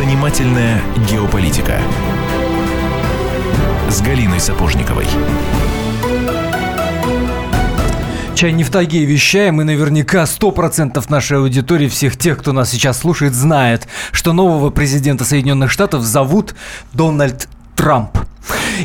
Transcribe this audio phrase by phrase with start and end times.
[0.00, 1.78] Занимательная геополитика
[3.90, 5.04] с Галиной Сапожниковой.
[8.34, 13.00] Чай не в тайге вещаем, и наверняка 100% нашей аудитории, всех тех, кто нас сейчас
[13.00, 16.54] слушает, знает, что нового президента Соединенных Штатов зовут
[16.94, 18.19] Дональд Трамп.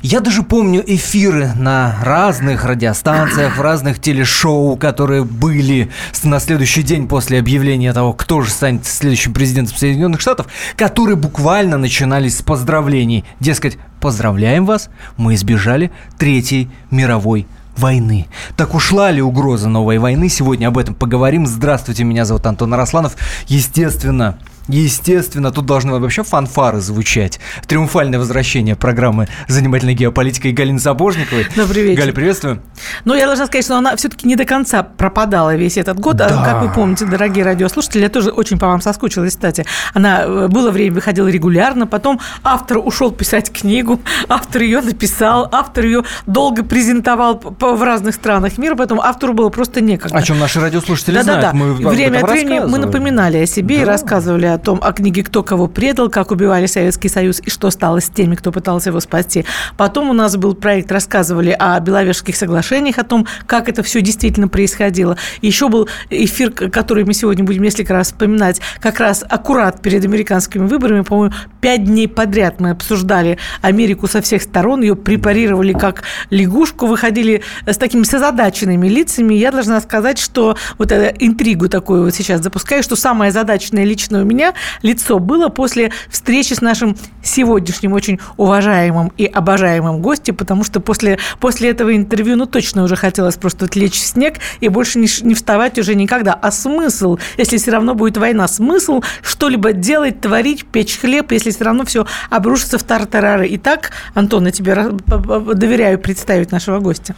[0.01, 5.89] Я даже помню эфиры на разных радиостанциях, в разных телешоу, которые были
[6.23, 11.77] на следующий день после объявления того, кто же станет следующим президентом Соединенных Штатов, которые буквально
[11.77, 13.23] начинались с поздравлений.
[13.39, 18.27] Дескать, поздравляем вас, мы избежали Третьей мировой войны.
[18.55, 20.29] Так ушла ли угроза новой войны?
[20.29, 21.45] Сегодня об этом поговорим.
[21.45, 23.15] Здравствуйте, меня зовут Антон Арасланов.
[23.47, 24.37] Естественно,
[24.67, 27.39] Естественно, тут должны вообще фанфары звучать.
[27.67, 31.47] Триумфальное возвращение программы «Занимательная геополитика» и Галины Сапожниковой.
[31.55, 32.01] Добрый вечер.
[32.01, 32.61] Галя, приветствую.
[33.05, 36.19] Ну, я должна сказать, что она все-таки не до конца пропадала весь этот год.
[36.21, 36.43] А, Да.
[36.43, 39.65] Как вы помните, дорогие радиослушатели, я тоже очень по вам соскучилась, кстати.
[39.93, 45.85] Она э, было время выходила регулярно, потом автор ушел писать книгу, автор ее написал, автор
[45.85, 50.17] ее долго презентовал в разных странах мира, поэтому автору было просто некогда.
[50.17, 51.51] О чем наши радиослушатели Да-да-да.
[51.51, 51.55] знают.
[51.55, 53.91] Мы об Время этом от времени мы напоминали о себе и Да.
[53.91, 58.01] рассказывали о том, о книге «Кто кого предал», как убивали Советский Союз и что стало
[58.01, 59.45] с теми, кто пытался его спасти.
[59.77, 64.47] Потом у нас был проект, рассказывали о Беловежских соглашениях, о том, как это все действительно
[64.47, 65.17] происходило.
[65.41, 70.65] Еще был эфир, который мы сегодня будем несколько раз вспоминать, как раз аккурат перед американскими
[70.65, 76.87] выборами, по-моему, пять дней подряд мы обсуждали Америку со всех сторон, ее препарировали как лягушку,
[76.87, 79.33] выходили с такими созадаченными лицами.
[79.33, 84.21] Я должна сказать, что вот эту интригу такую вот сейчас запускаю, что самое задачное лично
[84.21, 84.44] у меня
[84.81, 91.19] лицо было после встречи с нашим сегодняшним очень уважаемым и обожаемым гостем, потому что после,
[91.39, 95.33] после этого интервью, ну, точно уже хотелось просто лечь в снег и больше не, не
[95.33, 96.33] вставать уже никогда.
[96.33, 101.63] А смысл, если все равно будет война, смысл что-либо делать, творить, печь хлеб, если все
[101.63, 103.47] равно все обрушится в тартарары.
[103.51, 107.15] Итак, Антон, я тебе доверяю представить нашего гостя.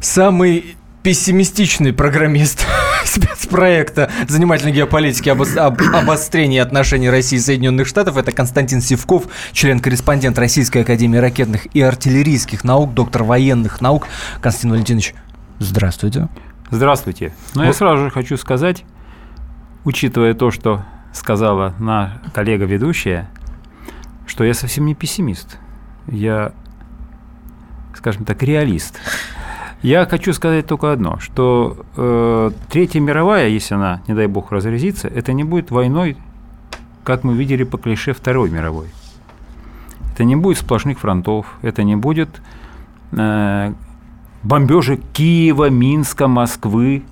[0.00, 2.66] Самый пессимистичный программист
[3.04, 10.38] спецпроекта занимательной геополитики об, об обострении отношений России и Соединенных Штатов это Константин Сивков, член-корреспондент
[10.38, 14.08] Российской Академии ракетных и артиллерийских наук, доктор военных наук.
[14.40, 15.14] Константин Валентинович,
[15.58, 16.28] здравствуйте.
[16.70, 17.34] Здравствуйте.
[17.54, 18.84] Но я сразу же хочу сказать,
[19.84, 23.28] учитывая то, что сказала на коллега-ведущая,
[24.26, 25.58] что я совсем не пессимист.
[26.06, 26.52] Я,
[27.94, 28.98] скажем так, реалист.
[29.84, 35.08] Я хочу сказать только одно, что э, Третья мировая, если она, не дай бог, разразится,
[35.08, 36.16] это не будет войной,
[37.02, 38.86] как мы видели по клише Второй мировой.
[40.10, 42.40] Это не будет сплошных фронтов, это не будет
[43.12, 43.74] э,
[44.42, 47.04] бомбежек Киева, Минска, Москвы.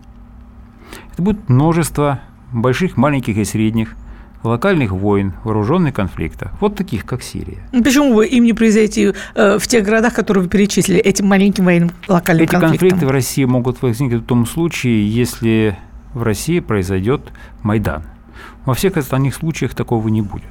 [1.12, 2.20] Это будет множество
[2.52, 3.96] больших, маленьких и средних
[4.42, 7.58] локальных войн, вооруженных конфликтов, вот таких, как Сирия.
[7.72, 11.64] Ну, Почему бы им не произойти э, в тех городах, которые вы перечислили, этим маленьким
[11.66, 12.78] военным локальным Эти конфликтом?
[12.80, 15.78] конфликты в России могут возникнуть в том случае, если
[16.14, 17.32] в России произойдет
[17.62, 18.02] Майдан.
[18.64, 20.44] Во всех остальных случаях такого не будет.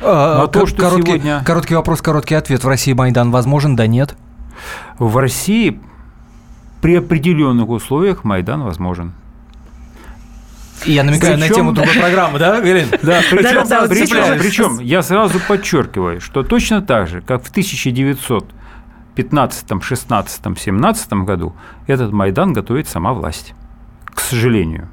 [0.00, 2.64] А, Но то, что короткий, сегодня- короткий вопрос, короткий ответ.
[2.64, 4.16] В России Майдан возможен, да нет?
[4.98, 5.80] В России
[6.80, 9.12] при определенных условиях Майдан возможен.
[10.84, 12.88] И я намекаю на Причем- тему другой программы, да, Галин?
[13.02, 17.50] Да, причем, вот здесь причем, причем я сразу подчеркиваю, что точно так же, как в
[17.50, 21.54] 1915, 16, 17 году,
[21.86, 23.54] этот Майдан готовит сама власть.
[24.06, 24.88] К сожалению.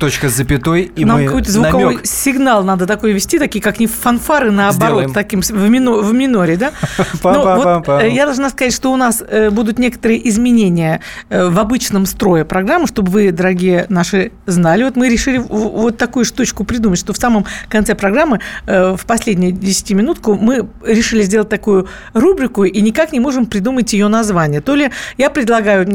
[0.00, 2.06] Точка с запятой, и Нам какой-то звуковой намек.
[2.06, 5.12] сигнал надо такой вести, такие как не фанфары, наоборот, Сделаем.
[5.12, 6.72] таким в, мино- в миноре, да?
[7.22, 11.58] Ну, вот, э, я должна сказать, что у нас э, будут некоторые изменения э, в
[11.58, 14.84] обычном строе программы, чтобы вы, дорогие наши, знали.
[14.84, 20.34] Вот мы решили вот такую штучку придумать, что в самом конце программы, в последнюю десятиминутку,
[20.34, 24.62] мы решили сделать такую рубрику и никак не можем придумать ее название.
[24.62, 25.86] То ли я предлагаю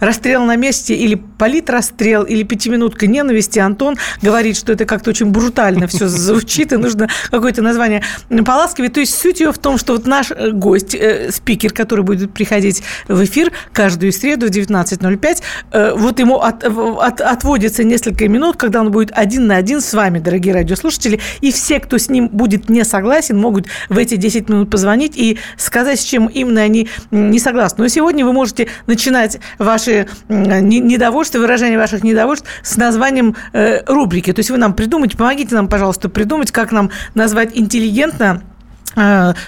[0.00, 3.51] расстрел на месте или политрасстрел, или пятиминутка ненависти.
[3.60, 8.02] Антон говорит, что это как-то очень брутально все звучит, и нужно какое-то название
[8.44, 8.92] поласкивать.
[8.94, 12.32] То есть суть ее в том, что вот наш э, гость, э, спикер, который будет
[12.32, 18.56] приходить в эфир каждую среду в 19.05, э, вот ему от- от- отводится несколько минут,
[18.56, 22.28] когда он будет один на один с вами, дорогие радиослушатели, и все, кто с ним
[22.28, 26.88] будет не согласен, могут в эти 10 минут позвонить и сказать, с чем именно они
[27.10, 27.82] не согласны.
[27.84, 34.32] Но сегодня вы можете начинать ваши недовольства, выражение ваших недовольств с названием э, рубрики.
[34.32, 38.42] То есть вы нам придумайте, помогите нам, пожалуйста, придумать, как нам назвать интеллигентно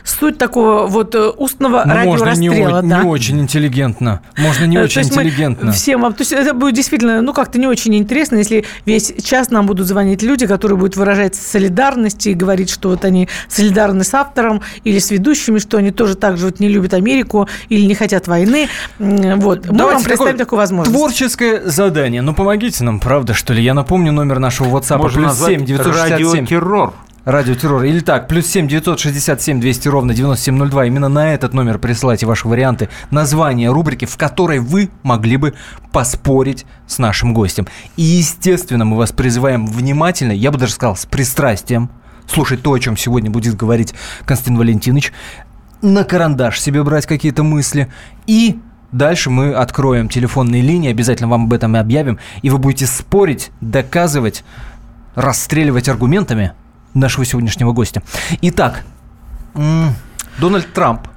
[0.05, 2.83] суть такого вот э, устного Ну, можно не, радиорасстрела.
[2.83, 3.03] да.
[3.03, 4.21] не очень интеллигентно.
[4.37, 5.73] Можно не Э, очень то есть мы интеллигентно.
[5.73, 6.15] Всем вам.
[6.15, 9.87] То есть это будет действительно, ну, как-то не очень интересно, если весь час нам будут
[9.87, 14.99] звонить люди, которые будут выражать солидарность и говорить, что вот они солидарны с автором или
[14.99, 18.69] с ведущими, что они тоже так же вот не любят Америку или не хотят войны.
[18.99, 19.71] Вот.
[19.71, 20.97] Мы вам представим такую возможность.
[20.97, 22.23] Творческое задание.
[22.23, 23.63] Ну, помогите нам, правда, что ли?
[23.63, 24.99] Я напомню номер нашего WhatsApp.
[24.99, 26.47] Можно плюс назвать 7 967
[27.25, 27.81] радиотеррор.
[27.81, 27.85] Радиотеррор.
[27.85, 30.87] Или так, плюс 7 967 200 ровно 9702.
[30.87, 35.55] Именно на этот номер присылайте ваши варианты названия рубрики, в которой вы могли бы
[35.93, 37.67] поспорить с нашим гостем.
[37.97, 41.91] И, естественно, мы вас призываем внимательно, я бы даже сказал, с пристрастием,
[42.27, 43.95] слушать то, о чем сегодня будет говорить
[44.25, 45.13] Константин Валентинович,
[45.83, 47.93] на карандаш себе брать какие-то мысли
[48.27, 48.59] и
[48.93, 53.51] Дальше мы откроем телефонные линии, обязательно вам об этом и объявим, и вы будете спорить,
[53.61, 54.45] доказывать,
[55.17, 56.53] расстреливать аргументами
[56.95, 58.03] нашего сегодняшнего гостя.
[58.41, 58.85] Итак,
[60.39, 61.09] Дональд Трамп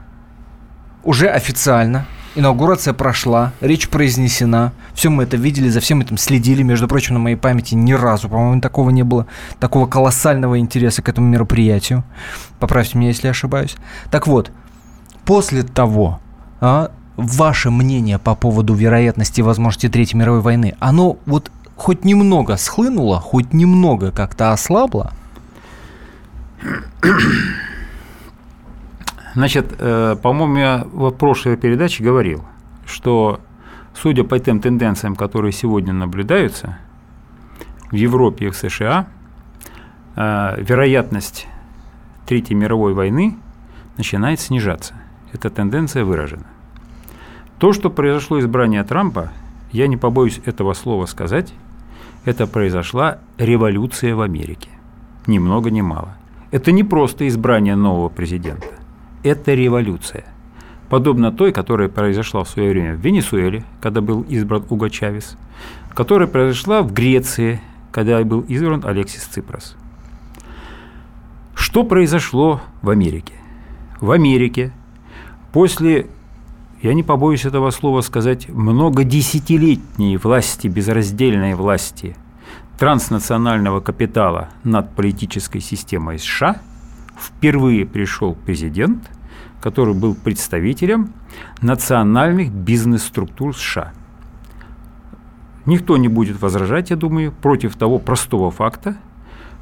[1.04, 6.88] уже официально, инаугурация прошла, речь произнесена, все мы это видели, за всем этим следили, между
[6.88, 9.26] прочим, на моей памяти ни разу, по-моему, такого не было,
[9.60, 12.04] такого колоссального интереса к этому мероприятию.
[12.60, 13.76] Поправьте меня, если я ошибаюсь.
[14.12, 14.52] Так вот,
[15.26, 16.20] после того,
[16.60, 22.58] а, ваше мнение по поводу вероятности и возможности Третьей мировой войны, оно вот хоть немного
[22.58, 25.14] схлынуло, хоть немного как-то ослабло?
[29.34, 32.44] Значит, э, по-моему, я в прошлой передаче говорил,
[32.86, 33.40] что,
[33.94, 36.80] судя по тем тенденциям, которые сегодня наблюдаются
[37.92, 39.08] в Европе и в США,
[40.16, 41.48] э, вероятность
[42.26, 43.38] Третьей мировой войны
[43.96, 44.96] начинает снижаться.
[45.32, 46.48] Эта тенденция выражена.
[47.60, 49.32] То, что произошло избрание Трампа,
[49.72, 51.54] я не побоюсь этого слова сказать,
[52.26, 54.70] это произошла революция в Америке.
[55.28, 56.18] Ни много ни мало.
[56.52, 58.68] Это не просто избрание нового президента.
[59.24, 60.26] Это революция.
[60.90, 65.38] Подобно той, которая произошла в свое время в Венесуэле, когда был избран Уго Чавес,
[65.94, 67.60] которая произошла в Греции,
[67.92, 69.76] когда был избран Алексис Ципрас.
[71.56, 73.34] Что произошло в Америке?
[74.00, 74.72] В Америке
[75.52, 76.08] после,
[76.82, 82.16] я не побоюсь этого слова сказать, многодесятилетней власти, безраздельной власти
[82.78, 86.58] транснационального капитала над политической системой США,
[87.20, 89.10] впервые пришел президент,
[89.62, 91.14] который был представителем
[91.62, 93.94] национальных бизнес-структур США.
[95.66, 98.96] Никто не будет возражать, я думаю, против того простого факта,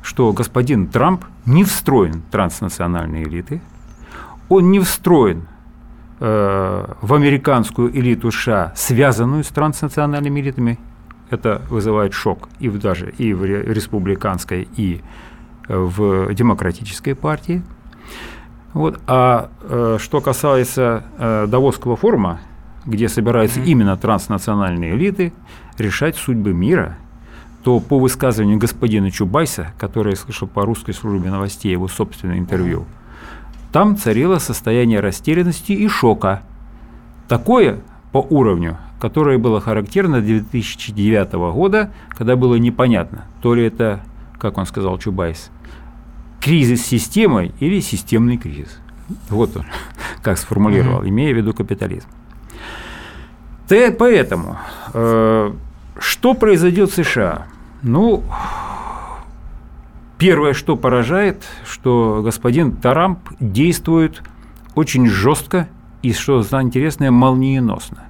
[0.03, 3.61] что господин Трамп не встроен в транснациональные элиты,
[4.49, 5.47] он не встроен
[6.19, 10.77] э, в американскую элиту США, связанную с транснациональными элитами.
[11.29, 15.01] Это вызывает шок и в, даже и в ре- республиканской, и
[15.67, 17.63] э, в демократической партии.
[18.73, 18.99] Вот.
[19.07, 22.39] А э, что касается э, Давосского форума,
[22.85, 25.33] где собираются именно транснациональные элиты
[25.77, 26.97] решать судьбы мира,
[27.63, 32.85] то по высказыванию господина Чубайса, который я слышал по русской службе новостей, его собственное интервью,
[33.71, 36.43] там царило состояние растерянности и шока.
[37.27, 37.79] Такое
[38.15, 44.05] по уровню, которое было характерно для 2009 года, когда было непонятно, то ли это,
[44.39, 45.51] как он сказал Чубайс,
[46.39, 48.79] кризис системы или системный кризис.
[49.29, 49.65] Вот он,
[50.23, 52.07] как сформулировал, имея в виду капитализм.
[53.67, 54.59] Т- Поэтому,
[54.93, 55.51] э,
[55.99, 57.47] что произойдет в США?
[57.81, 58.23] Ну,
[60.17, 64.23] первое, что поражает, что господин Тарамп действует
[64.73, 65.67] очень жестко
[66.05, 68.03] и, что самое интересное, молниеносно.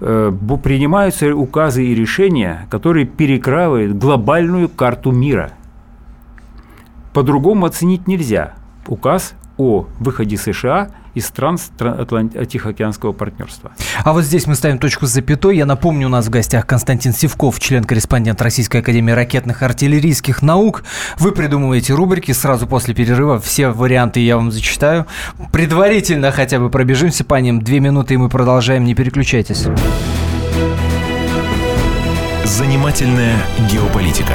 [0.00, 5.50] Э, Принимаются указы и решения, которые перекраивают глобальную карту мира.
[7.12, 8.54] По-другому оценить нельзя
[8.86, 13.72] указ о выходе США из стран стра- Атлан- Тихоокеанского партнерства.
[14.04, 15.56] А вот здесь мы ставим точку с запятой.
[15.56, 20.84] Я напомню, у нас в гостях Константин Сивков, член-корреспондент Российской Академии ракетных и артиллерийских наук.
[21.18, 23.38] Вы придумываете рубрики сразу после перерыва.
[23.40, 25.06] Все варианты я вам зачитаю.
[25.52, 27.60] Предварительно хотя бы пробежимся по ним.
[27.62, 28.84] Две минуты, и мы продолжаем.
[28.84, 29.66] Не переключайтесь.
[32.44, 33.36] Занимательная
[33.70, 34.34] геополитика.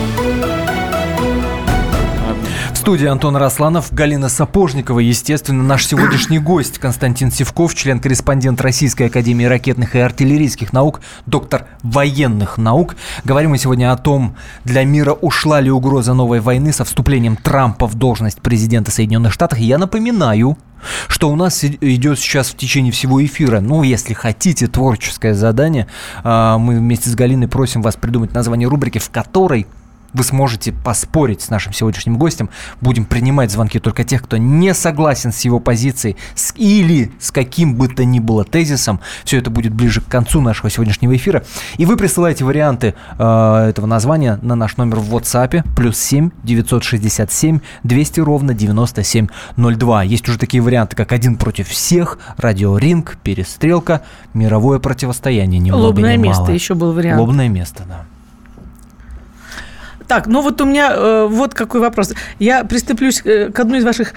[2.81, 9.95] Студии Антон Росланов, Галина Сапожникова, естественно, наш сегодняшний гость Константин Севков, член-корреспондент Российской Академии ракетных
[9.95, 12.95] и артиллерийских наук, доктор военных наук.
[13.23, 14.35] Говорим мы сегодня о том,
[14.65, 19.59] для мира ушла ли угроза новой войны со вступлением Трампа в должность президента Соединенных Штатов.
[19.59, 20.57] Я напоминаю,
[21.07, 25.85] что у нас идет сейчас в течение всего эфира, ну, если хотите, творческое задание.
[26.23, 29.67] А, мы вместе с Галиной просим вас придумать название рубрики, в которой
[30.13, 32.49] вы сможете поспорить с нашим сегодняшним гостем.
[32.81, 37.75] Будем принимать звонки только тех, кто не согласен с его позицией с, или с каким
[37.75, 38.99] бы то ни было тезисом.
[39.23, 41.43] Все это будет ближе к концу нашего сегодняшнего эфира.
[41.77, 47.59] И вы присылаете варианты э, этого названия на наш номер в WhatsApp плюс 7 967
[47.83, 50.03] 200 ровно 9702.
[50.03, 54.01] Есть уже такие варианты, как «Один против всех», «Радиоринг», «Перестрелка»,
[54.33, 55.59] «Мировое противостояние».
[55.59, 57.19] Ни Лобное место еще был вариант.
[57.19, 58.05] Лобное место, да.
[60.11, 62.13] Так, ну вот у меня э, вот какой вопрос.
[62.37, 64.11] Я приступлюсь э, к одной из ваших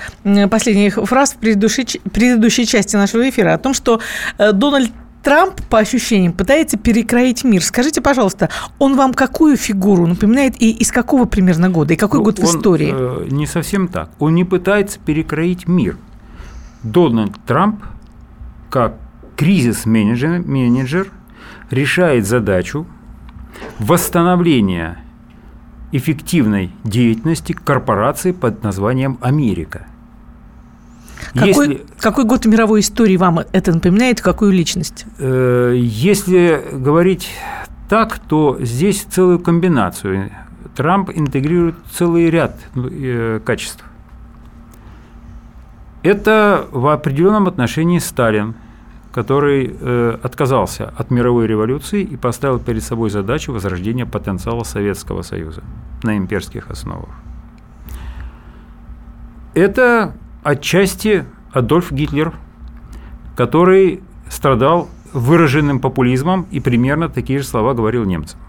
[0.50, 4.00] последних фраз в предыдущей, предыдущей части нашего эфира о том, что
[4.36, 4.90] э, Дональд
[5.22, 7.62] Трамп, по ощущениям, пытается перекроить мир.
[7.62, 8.48] Скажите, пожалуйста,
[8.80, 12.44] он вам какую фигуру напоминает и из какого примерно года, и какой ну, год в
[12.44, 12.92] истории?
[12.92, 14.10] Э, не совсем так.
[14.18, 15.96] Он не пытается перекроить мир.
[16.82, 17.84] Дональд Трамп,
[18.68, 18.94] как
[19.36, 21.12] кризис-менеджер, менеджер,
[21.70, 22.84] решает задачу
[23.78, 25.03] восстановления
[25.94, 29.86] эффективной деятельности корпорации под названием Америка.
[31.32, 35.06] Какой, если, какой год мировой истории вам это напоминает, какую личность?
[35.18, 37.30] Э, если говорить
[37.88, 40.30] так, то здесь целую комбинацию.
[40.74, 43.84] Трамп интегрирует целый ряд э, качеств.
[46.02, 48.56] Это в определенном отношении Сталин,
[49.14, 55.62] который э, отказался от мировой революции и поставил перед собой задачу возрождения потенциала Советского Союза
[56.02, 57.10] на имперских основах.
[59.54, 62.32] Это отчасти Адольф Гитлер,
[63.36, 68.40] который страдал выраженным популизмом и примерно такие же слова говорил немцам.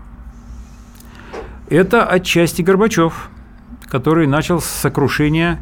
[1.70, 3.30] Это отчасти Горбачев,
[3.88, 5.60] который начал с сокрушения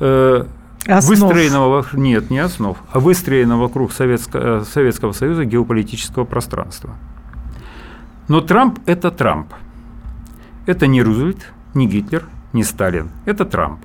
[0.00, 0.46] э,
[0.86, 1.20] Основ.
[1.20, 6.96] Выстроенного, нет, не основ, а выстроенного вокруг Советского, э, Советского Союза геополитического пространства.
[8.28, 9.52] Но Трамп– это Трамп.
[10.66, 13.10] Это не Рузвельт, не Гитлер, не Сталин.
[13.26, 13.80] Это Трамп.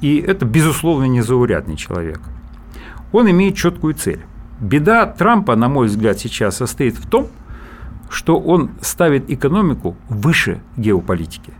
[0.00, 2.20] И это, безусловно, незаурядный человек.
[3.12, 4.24] Он имеет четкую цель.
[4.60, 7.28] Беда Трампа, на мой взгляд, сейчас состоит в том,
[8.10, 11.52] что он ставит экономику выше геополитики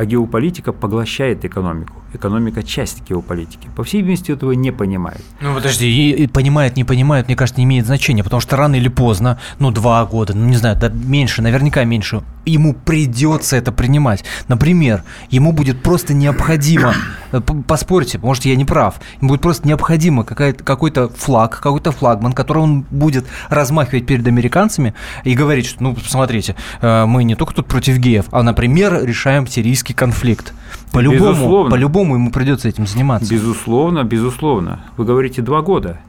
[0.00, 1.94] а геополитика поглощает экономику.
[2.12, 3.68] Экономика– часть геополитики.
[3.76, 5.22] По всей видимости, этого не понимает.
[5.40, 8.74] Ну, подожди, и, и понимает, не понимает, мне кажется, не имеет значения, потому что рано
[8.74, 13.72] или поздно, ну, два года, ну, не знаю, да меньше, наверняка меньше, ему придется это
[13.72, 14.24] принимать.
[14.48, 16.94] Например, ему будет просто необходимо,
[17.32, 22.62] э, поспорьте, может, я не прав, ему будет просто необходимо какой-то флаг, какой-то флагман, который
[22.62, 27.66] он будет размахивать перед американцами и говорить, что, ну, смотрите, э, мы не только тут
[27.66, 30.52] против геев, а, например, решаем сирийский конфликт.
[30.92, 33.32] По-любому, по-любому ему придется этим заниматься.
[33.32, 34.84] Безусловно, безусловно.
[34.96, 36.00] Вы говорите два года.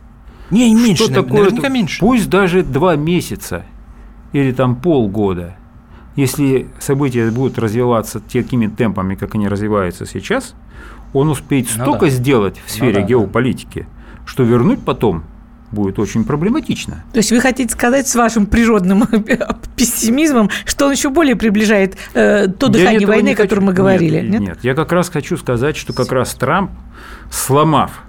[0.49, 1.99] Не, меньше, что такое, наверняка меньше.
[1.99, 3.63] Пусть даже два месяца
[4.33, 5.55] или там полгода–
[6.15, 10.55] если события будут развиваться такими темпами, как они развиваются сейчас,
[11.13, 12.09] он успеет ну столько да.
[12.11, 14.27] сделать в сфере ну да, геополитики, да.
[14.27, 15.23] что вернуть потом
[15.71, 17.03] будет очень проблематично.
[17.13, 19.05] То есть вы хотите сказать с вашим природным
[19.75, 24.21] пессимизмом, что он еще более приближает э, то дыхание войны, о котором мы говорили?
[24.21, 24.41] Нет, нет?
[24.41, 26.71] нет, я как раз хочу сказать, что как раз Трамп,
[27.29, 28.03] сломав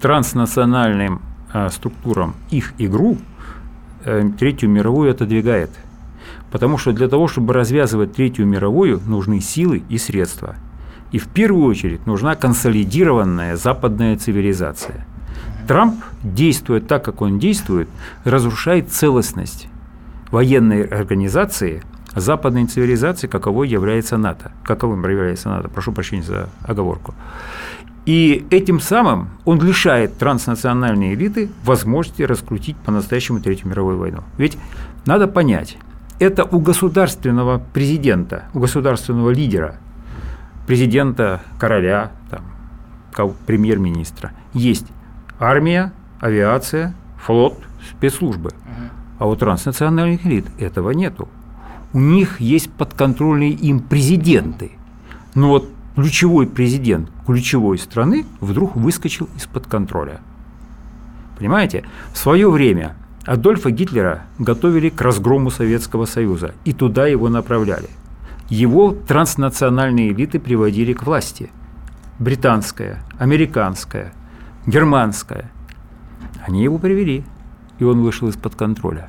[0.00, 3.18] транснациональным э, структурам их игру,
[4.04, 5.70] э, Третью мировую отодвигает–
[6.50, 10.56] Потому что для того, чтобы развязывать Третью мировую, нужны силы и средства.
[11.12, 15.06] И в первую очередь нужна консолидированная западная цивилизация.
[15.68, 17.90] Трамп, действуя так, как он действует,
[18.24, 19.68] разрушает целостность
[20.30, 21.82] военной организации
[22.14, 24.50] западной цивилизации, каковой является НАТО.
[24.64, 27.14] Каковым является НАТО, прошу прощения за оговорку.
[28.06, 34.22] И этим самым он лишает транснациональные элиты возможности раскрутить по-настоящему Третью мировую войну.
[34.38, 34.56] Ведь
[35.04, 35.76] надо понять,
[36.18, 39.76] это у государственного президента, у государственного лидера,
[40.66, 44.86] президента, короля, там, премьер-министра, есть
[45.38, 47.58] армия, авиация, флот,
[47.90, 48.52] спецслужбы.
[49.18, 51.28] А у транснациональных элит этого нету.
[51.92, 54.72] У них есть подконтрольные им президенты.
[55.34, 60.20] Но вот ключевой президент ключевой страны вдруг выскочил из-под контроля.
[61.36, 61.84] Понимаете?
[62.12, 67.88] В свое время Адольфа Гитлера готовили к разгрому Советского Союза, и туда его направляли.
[68.48, 71.50] Его транснациональные элиты приводили к власти.
[72.18, 74.14] Британская, американская,
[74.68, 75.50] германская.
[76.46, 77.24] Они его привели,
[77.78, 79.08] и он вышел из-под контроля.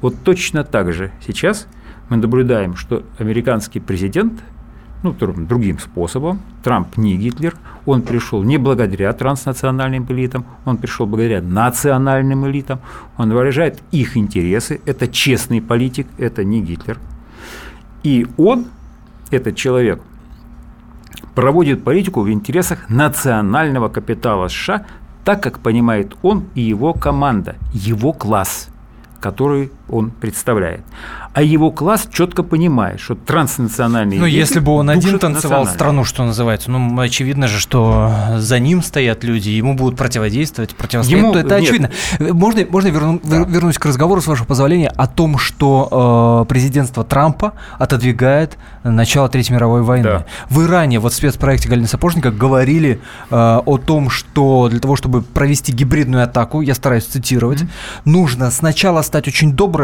[0.00, 1.66] Вот точно так же сейчас
[2.08, 4.40] мы наблюдаем, что американский президент–
[5.02, 6.40] ну, другим способом.
[6.62, 7.56] Трамп не Гитлер,
[7.86, 12.80] он пришел не благодаря транснациональным элитам, он пришел благодаря национальным элитам,
[13.16, 16.98] он выражает их интересы, это честный политик, это не Гитлер.
[18.04, 18.66] И он,
[19.30, 20.00] этот человек,
[21.34, 24.86] проводит политику в интересах национального капитала США,
[25.24, 28.68] так как понимает он и его команда, его класс,
[29.20, 30.82] который он представляет
[31.34, 36.24] а его класс четко понимает, что транснациональные Ну, если бы он один танцевал страну, что
[36.24, 41.22] называется, ну, очевидно же, что за ним стоят люди, ему будут противодействовать, противостоять.
[41.22, 41.62] Ему, это нет.
[41.62, 41.90] очевидно.
[42.18, 43.44] Можно, можно верну, да.
[43.44, 49.54] вернусь к разговору, с вашего позволения, о том, что э, президентство Трампа отодвигает начало Третьей
[49.54, 50.04] мировой войны.
[50.04, 50.26] Да.
[50.50, 55.22] В Иране, вот в спецпроекте Галины Сапожника, говорили э, о том, что для того, чтобы
[55.22, 58.02] провести гибридную атаку, я стараюсь цитировать, mm-hmm.
[58.04, 59.81] нужно сначала стать очень добрым,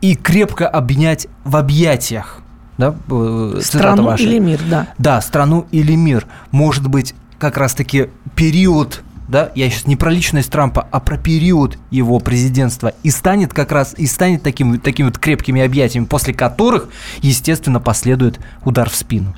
[0.00, 2.40] и крепко обнять в объятиях.
[2.78, 4.22] Да, э, страну ваша.
[4.22, 4.88] или мир, да.
[4.98, 6.26] Да, страну или мир.
[6.50, 11.78] Может быть, как раз-таки период да, я сейчас не про личность Трампа, а про период
[11.92, 16.88] его президентства, и станет как раз, и станет таким, такими вот крепкими объятиями, после которых,
[17.22, 19.36] естественно, последует удар в спину.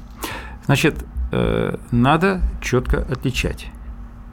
[0.64, 3.66] Значит, э, надо четко отличать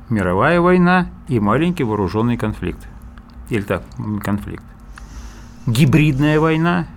[0.09, 2.87] мировая война и маленький вооруженный конфликт.
[3.49, 3.83] Или так,
[4.23, 4.63] конфликт
[5.71, 6.87] гибридная война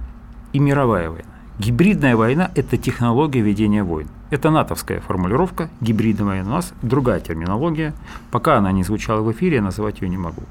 [0.53, 1.29] и мировая война.
[1.59, 4.09] Гибридная война– это технология ведения войн.
[4.31, 7.93] Это натовская формулировка, гибридная война у нас другая терминология.
[8.31, 10.43] Пока она не звучала в эфире, я называть ее не могу.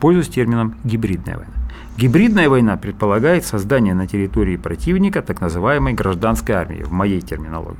[0.00, 1.52] Пользуюсь термином гибридная война.
[1.96, 7.78] Гибридная война предполагает создание на территории противника так называемой гражданской армии, в моей терминологии.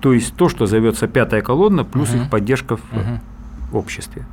[0.00, 2.24] То есть то, что зовется пятая колонна, плюс uh-huh.
[2.24, 3.18] их поддержка в uh-huh.
[3.72, 4.26] обществе.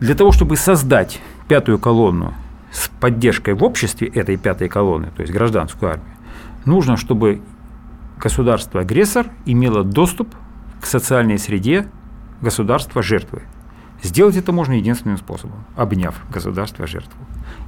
[0.00, 2.34] Для того, чтобы создать пятую колонну
[2.72, 6.16] с поддержкой в обществе этой пятой колонны, то есть гражданскую армию,
[6.64, 7.40] нужно, чтобы
[8.18, 10.34] государство-агрессор имело доступ
[10.80, 11.86] к социальной среде
[12.40, 13.42] государства жертвы.
[14.02, 17.18] Сделать это можно единственным способом– обняв государство жертву.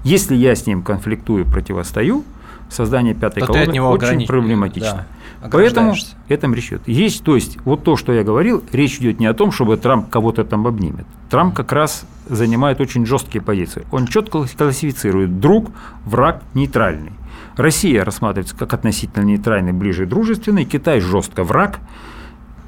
[0.05, 2.25] Если я с ним конфликтую, противостою,
[2.69, 5.07] создание пятой то колонны очень проблематично.
[5.41, 5.95] Да, Поэтому
[6.29, 6.87] это речь идет.
[6.87, 10.11] Есть, то есть, вот то, что я говорил, речь идет не о том, чтобы Трамп
[10.11, 11.07] кого-то там обнимет.
[11.31, 13.87] Трамп как раз занимает очень жесткие позиции.
[13.91, 15.71] Он четко классифицирует друг,
[16.05, 17.13] враг, нейтральный.
[17.57, 21.79] Россия рассматривается как относительно нейтральный, ближе дружественный, Китай жестко враг.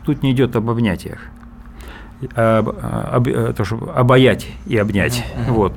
[0.05, 1.21] Тут не идет об обнятиях.
[2.35, 5.25] Об, об, то, что обаять и обнять.
[5.49, 5.75] Вот.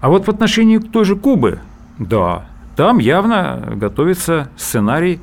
[0.00, 1.60] А вот в отношении той же Кубы,
[1.98, 5.20] да, там явно готовится сценарий,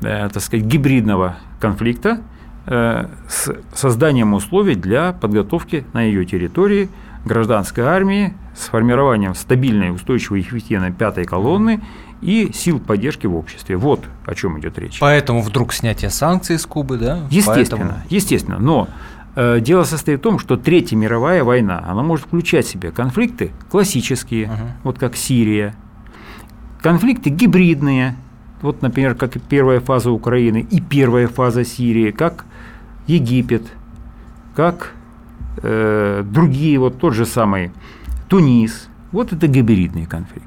[0.00, 2.20] э, так сказать, гибридного конфликта
[2.66, 6.88] э, с созданием условий для подготовки на ее территории
[7.24, 11.82] гражданской армии, с формированием стабильной, устойчивой эффективной пятой колонны
[12.20, 13.76] и сил поддержки в обществе.
[13.76, 14.98] Вот о чем идет речь.
[15.00, 17.26] Поэтому вдруг снятие санкций с Кубы, да?
[17.30, 17.92] Естественно, Поэтому...
[18.08, 18.58] естественно.
[18.58, 18.88] Но
[19.34, 23.50] э, дело состоит в том, что Третья мировая война, она может включать в себя конфликты
[23.70, 24.68] классические, uh-huh.
[24.84, 25.74] вот как Сирия,
[26.84, 28.14] конфликты гибридные,
[28.60, 32.44] вот, например, как первая фаза Украины и первая фаза Сирии, как
[33.06, 33.62] Египет,
[34.54, 34.92] как
[35.62, 37.72] э, другие, вот тот же самый
[38.28, 38.88] Тунис.
[39.12, 40.46] Вот это гибридный конфликт.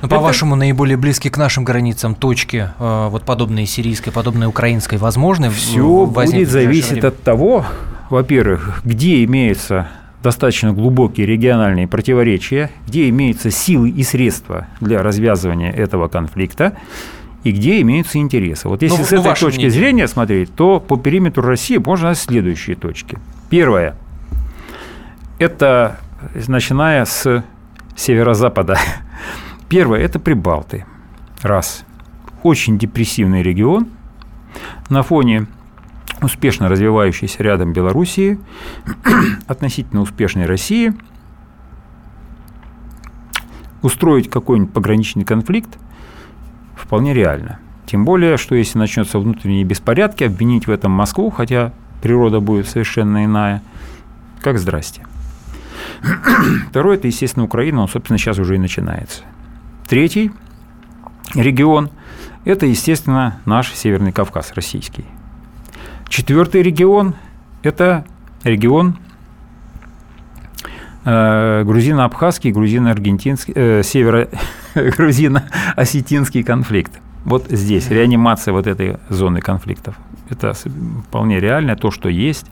[0.00, 5.50] Ну, по-вашему, наиболее близкие к нашим границам точки, э, вот подобные сирийской, подобные украинской, возможны?
[5.50, 7.66] Все будет зависеть от того,
[8.08, 9.88] во-первых, где имеется
[10.24, 16.76] достаточно глубокие региональные противоречия, где имеются силы и средства для развязывания этого конфликта,
[17.44, 18.68] и где имеются интересы.
[18.68, 19.70] Вот если ну, с этой точки мнение.
[19.70, 23.18] зрения смотреть, то по периметру России можно следующие точки.
[23.50, 23.94] Первое
[25.38, 25.98] это
[26.48, 27.44] начиная с
[27.96, 28.78] северо-запада.
[29.68, 30.86] Первое– это Прибалты.
[31.42, 31.84] Раз.
[32.42, 33.88] Очень депрессивный регион.
[34.88, 35.46] На фоне
[36.22, 38.38] успешно развивающейся рядом Белоруссии,
[39.46, 40.92] относительно успешной России,
[43.82, 45.78] устроить какой-нибудь пограничный конфликт
[46.76, 47.58] вполне реально.
[47.86, 51.72] Тем более, что если начнется внутренние беспорядки, обвинить в этом Москву, хотя
[52.02, 53.62] природа будет совершенно иная,
[54.40, 55.06] как здрасте.
[56.70, 59.22] Второй– это, естественно, Украина, он, собственно, сейчас уже и начинается.
[59.86, 60.32] Третий
[61.34, 61.90] регион–
[62.44, 65.04] это, естественно, наш Северный Кавказ, российский.
[66.14, 67.16] Четвертый регион–
[67.64, 68.04] это
[68.44, 68.98] регион
[71.04, 74.28] э, грузино-абхазский, грузино-аргентинский, э, северо
[74.76, 76.92] грузино-осетинский конфликт.
[77.24, 79.96] Вот здесь реанимация вот этой зоны конфликтов.
[80.30, 80.52] Это
[81.08, 82.46] вполне реально, то, что есть.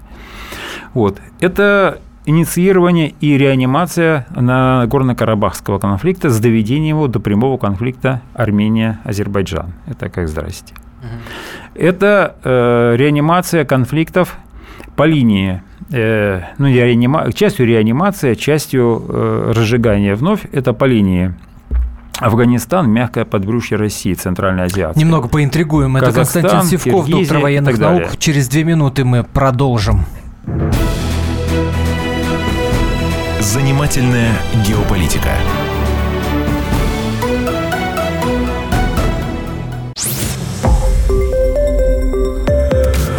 [0.93, 1.21] Вот.
[1.39, 9.73] Это инициирование и реанимация на Горно-Карабахского конфликта с доведением его до прямого конфликта Армения-Азербайджан.
[9.87, 10.75] Это как здрасте.
[11.75, 14.37] Это э, реанимация конфликтов
[14.97, 21.35] по линии, э, ну, реанима, частью реанимация, частью э, разжигания вновь, это по линии
[22.19, 24.93] Афганистан, мягкое подбрюшье России, Центральная Азия.
[24.95, 25.97] Немного поинтригуем.
[25.97, 28.03] Это Казахстан, Константин Севков, Киргизия доктор военных наук.
[28.19, 30.05] Через две минуты мы продолжим.
[33.41, 34.31] Занимательная
[34.67, 35.31] геополитика.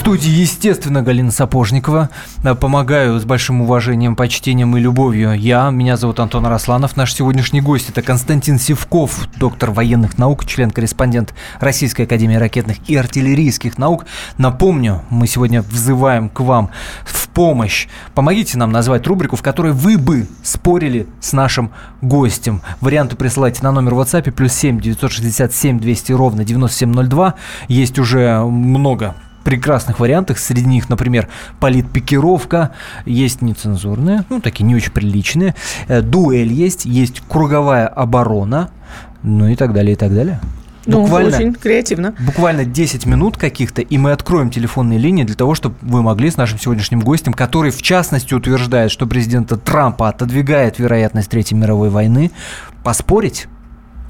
[0.00, 2.08] студии, естественно, Галина Сапожникова.
[2.42, 5.34] Э, помогаю с большим уважением, почтением и любовью.
[5.34, 6.96] Я, меня зовут Антон Росланов.
[6.96, 13.76] Наш сегодняшний гость– это Константин Севков, доктор военных наук, член-корреспондент Российской Академии ракетных и артиллерийских
[13.76, 14.06] наук.
[14.38, 16.70] Напомню, мы сегодня взываем к вам
[17.04, 17.86] в помощь.
[18.14, 22.62] Помогите нам назвать рубрику, в которой вы бы спорили с нашим гостем.
[22.80, 27.34] Варианты присылайте на номер WhatsApp плюс 7 967 200 ровно 9702.
[27.68, 30.38] Есть уже много прекрасных вариантах.
[30.38, 32.72] Среди них, например, политпикировка,
[33.04, 35.54] есть нецензурные, ну, такие не очень приличные.
[35.88, 38.70] Э, дуэль есть, есть круговая оборона,
[39.22, 40.40] ну и так далее, и так далее.
[40.86, 42.14] Ну, буквально, очень креативно.
[42.18, 46.36] Буквально 10 минут каких-то, и мы откроем телефонные линии для того, чтобы вы могли с
[46.36, 52.30] нашим сегодняшним гостем, который в частности утверждает, что президента Трампа отодвигает вероятность Третьей мировой войны,
[52.82, 53.46] поспорить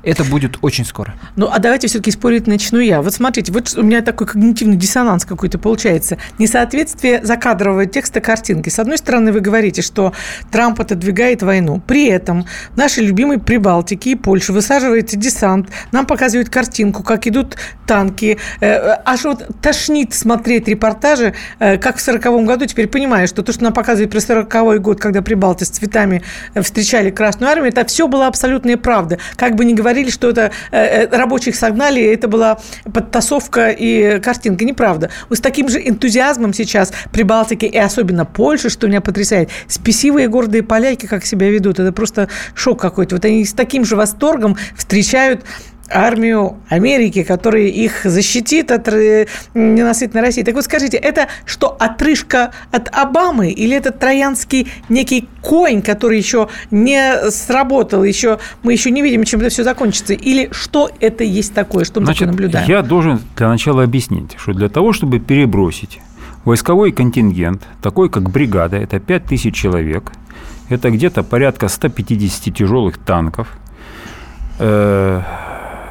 [0.03, 1.15] это будет очень скоро.
[1.37, 3.03] Ну, а давайте все-таки спорить начну я.
[3.03, 6.17] Вот смотрите, вот у меня такой когнитивный диссонанс какой-то получается.
[6.39, 8.71] Несоответствие закадрового текста картинки.
[8.71, 10.15] С одной стороны, вы говорите, что
[10.51, 11.83] Трамп отодвигает войну.
[11.87, 15.69] При этом в нашей любимой Прибалтике и Польше высаживается десант.
[15.93, 18.39] Нам показывают картинку, как идут танки.
[18.61, 22.65] Э, аж вот тошнит смотреть репортажи, э, как в 40 году.
[22.65, 26.23] Теперь понимаю, что то, что нам показывают про 40 год, когда прибалты с цветами
[26.55, 29.19] э, встречали Красную Армию, это все была абсолютная правда.
[29.37, 32.59] Как бы ни говорили говорили, что это э, э, рабочих согнали, это была
[32.92, 34.64] подтасовка и картинка.
[34.64, 35.11] Неправда.
[35.29, 40.62] Вы с таким же энтузиазмом сейчас Прибалтики и особенно Польша, что меня потрясает, спесивые гордые
[40.62, 41.81] поляки как себя ведут.
[41.81, 43.16] Это просто шок какой-то.
[43.16, 45.44] Вот они с таким же восторгом встречают
[45.90, 50.42] армию Америки, которая их защитит от э, ненасытной России.
[50.42, 56.48] Так вот скажите, это что, отрыжка от Обамы или это троянский некий конь, который еще
[56.70, 60.14] не сработал, еще мы еще не видим, чем это все закончится?
[60.14, 62.68] Или что это есть такое, что мы Значит, такое наблюдаем?
[62.68, 66.00] Я должен для начала объяснить, что для того, чтобы перебросить
[66.44, 70.12] войсковой контингент, такой как бригада, это 5000 человек,
[70.68, 73.48] это где-то порядка 150 тяжелых танков,
[74.59, 75.20] э,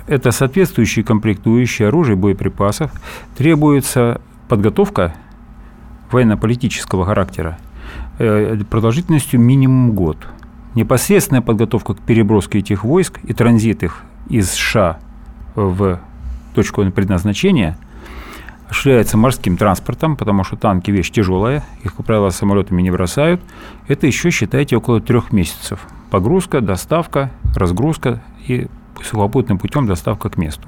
[0.10, 2.92] это соответствующие комплектующие оружия, боеприпасов,
[3.38, 5.14] требуется подготовка
[6.12, 7.60] военно-политического характера
[8.18, 10.18] э, продолжительностью минимум год.
[10.74, 15.00] Непосредственная подготовка к переброске этих войск и транзит их из США
[15.54, 16.00] в
[16.56, 17.78] точку предназначения
[18.68, 23.42] осуществляется морским транспортом, потому что танки вещь тяжелая, их, как правило, самолетами не бросают.
[23.88, 25.80] Это еще, считайте, около трех месяцев.
[26.12, 28.68] Погрузка, доставка, разгрузка и
[29.04, 30.68] сухопутным путем доставка к месту.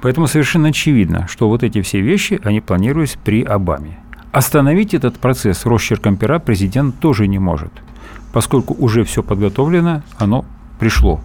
[0.00, 3.98] Поэтому совершенно очевидно, что вот эти все вещи, они планируются при Обаме.
[4.32, 7.72] Остановить этот процесс росчерком пера президент тоже не может,
[8.32, 10.44] поскольку уже все подготовлено, оно
[10.80, 11.20] пришло.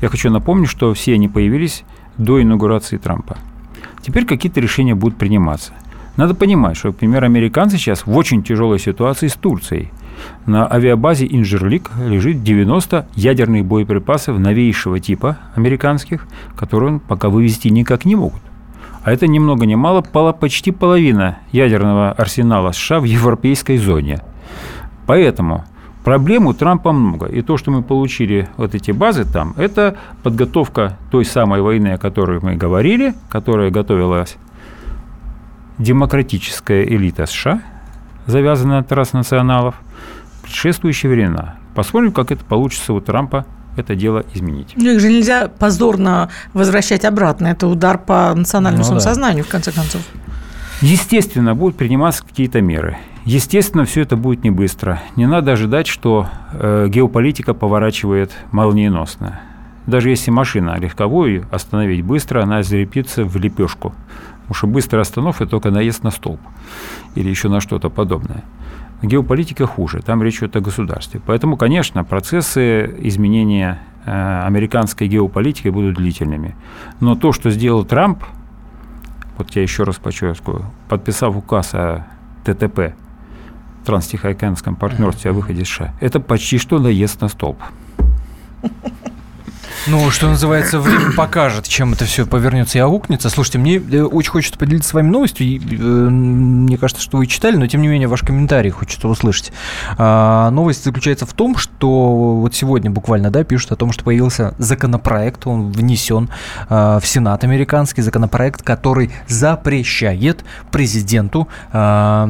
[0.00, 1.84] Я хочу напомнить, что все они появились
[2.18, 3.38] до инаугурации Трампа.
[4.02, 5.72] Теперь какие-то решения будут приниматься.
[6.16, 9.90] Надо понимать, что, например, американцы сейчас в очень тяжелой ситуации с Турцией.
[10.46, 18.16] На авиабазе Инжерлик лежит 90 ядерных боеприпасов новейшего типа американских, которые пока вывести никак не
[18.16, 18.40] могут.
[19.02, 24.22] А это ни много ни мало почти половина ядерного арсенала США в европейской зоне.
[25.06, 25.64] Поэтому
[26.04, 27.26] Проблем у Трампа много.
[27.26, 31.98] И то, что мы получили вот эти базы там, это подготовка той самой войны, о
[31.98, 34.38] которой мы говорили, которая готовилась
[35.78, 37.62] демократическая элита США,
[38.26, 39.74] завязанная на транснационалов,
[40.42, 41.56] предшествующие времена.
[41.74, 44.72] Посмотрим, как это получится у Трампа это дело изменить.
[44.76, 47.48] Ну, их же нельзя позорно возвращать обратно.
[47.48, 49.48] Это удар по национальному ну, самосознанию, да.
[49.48, 50.02] в конце концов.
[50.80, 52.98] Естественно, будут приниматься какие-то меры.
[53.24, 55.02] Естественно, все это будет не быстро.
[55.16, 59.40] Не надо ожидать, что э, геополитика поворачивает молниеносно.
[59.86, 63.94] Даже если машина легковую остановить быстро, она залепится в лепешку.
[64.50, 66.40] Потому что быстрая остановка только наезд на столб
[67.14, 68.42] или еще на что-то подобное.
[69.00, 71.20] Геополитика хуже, там речь идет о государстве.
[71.24, 76.56] Поэтому, конечно, процессы изменения э, американской геополитики будут длительными.
[76.98, 78.24] Но то, что сделал Трамп,
[79.38, 82.08] вот я еще раз подчеркиваю, подписав указ о
[82.44, 82.96] ТТП,
[83.84, 87.58] Транстихоокеанском партнерстве о выходе США, это почти что наезд на столб.
[89.86, 93.30] Ну, что называется, время покажет, чем это все повернется и аукнется.
[93.30, 95.46] Слушайте, мне э, очень хочется поделиться с вами новостью.
[95.46, 99.52] Э, мне кажется, что вы читали, но тем не менее ваш комментарий хочется услышать.
[99.96, 104.54] А, новость заключается в том, что вот сегодня буквально да, пишут о том, что появился
[104.58, 106.28] законопроект, он внесен
[106.68, 112.28] а, в Сенат американский, законопроект, который запрещает президенту а,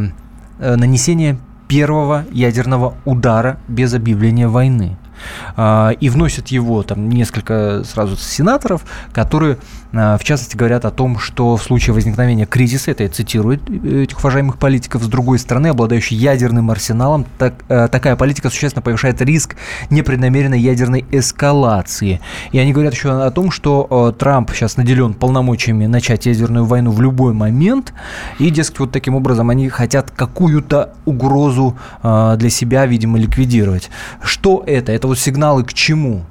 [0.61, 4.97] э, нанесение первого ядерного удара без объявления войны.
[5.57, 9.59] А, и вносят его там несколько сразу сенаторов, которые
[9.92, 13.61] в частности, говорят о том, что в случае возникновения кризиса, это я цитирую
[14.03, 19.20] этих уважаемых политиков, с другой стороны, обладающий ядерным арсеналом, так, э, такая политика существенно повышает
[19.20, 19.57] риск
[19.90, 22.20] непреднамеренной ядерной эскалации.
[22.53, 26.92] И они говорят еще о том, что э, Трамп сейчас наделен полномочиями начать ядерную войну
[26.92, 27.92] в любой момент,
[28.38, 33.90] и, дескать, вот таким образом они хотят какую-то угрозу э, для себя, видимо, ликвидировать.
[34.22, 34.92] Что это?
[34.92, 36.24] Это вот сигналы к чему?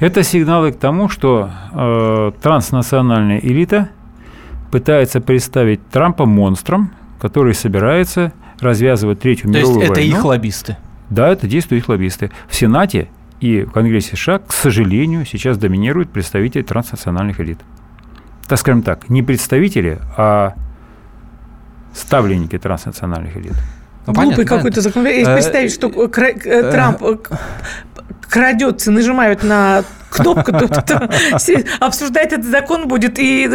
[0.00, 3.90] Это сигналы к тому, что э, транснациональная элита
[4.70, 10.16] пытается представить Трампа монстром, который собирается развязывать Третью То мировую есть это войну.
[10.16, 10.76] их лоббисты?
[11.10, 12.30] Да, это действуют их лоббисты.
[12.48, 13.08] В Сенате
[13.40, 17.60] и в Конгрессе США, к сожалению, сейчас доминируют представители транснациональных элит.
[18.48, 20.54] Так скажем так, не представители, а
[21.92, 23.54] ставленники транснациональных элит.
[24.06, 25.06] Ну, Глупый какой-то закон.
[25.06, 27.02] Если э, представить, что э, Трамп
[28.28, 29.84] крадется, нажимают на
[30.14, 31.10] кнопку, то,
[31.80, 33.48] обсуждать этот закон будет, и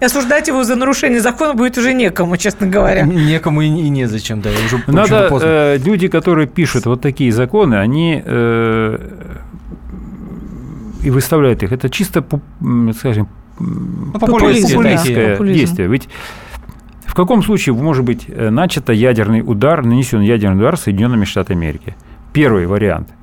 [0.00, 3.02] осуждать его за нарушение закона будет уже некому, честно говоря.
[3.02, 8.22] Некому и, и незачем, да, уже Надо, э, люди, которые пишут вот такие законы, они
[8.24, 8.98] э,
[11.02, 12.24] и выставляют их, это чисто,
[12.98, 15.88] скажем, ну, популистское действие.
[15.88, 16.08] Ведь
[17.06, 21.94] в каком случае может быть э, начато ядерный удар, нанесен ядерный удар Соединенными Штатами Америки?
[22.32, 23.08] Первый вариант–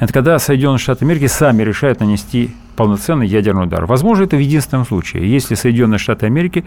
[0.00, 3.84] это когда Соединенные Штаты Америки сами решают нанести полноценный ядерный удар.
[3.84, 6.64] Возможно, это в единственном случае, если Соединенные Штаты Америки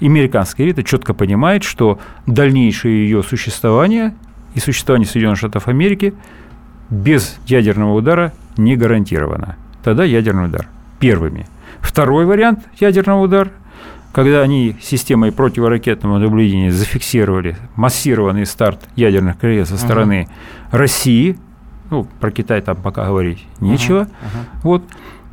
[0.00, 4.14] американская элита четко понимает, что дальнейшее ее существование
[4.54, 6.14] и существование Соединенных Штатов Америки
[6.88, 9.56] без ядерного удара не гарантировано.
[9.84, 10.66] Тогда ядерный удар.
[10.98, 11.46] Первыми.
[11.80, 13.50] Второй вариант ядерного удара,
[14.12, 20.26] когда они системой противоракетного наблюдения зафиксировали массированный старт ядерных крыльев со стороны
[20.72, 20.78] uh-huh.
[20.78, 21.38] России–
[21.90, 24.60] ну, про Китай там пока говорить нечего, uh-huh, uh-huh.
[24.62, 24.82] вот,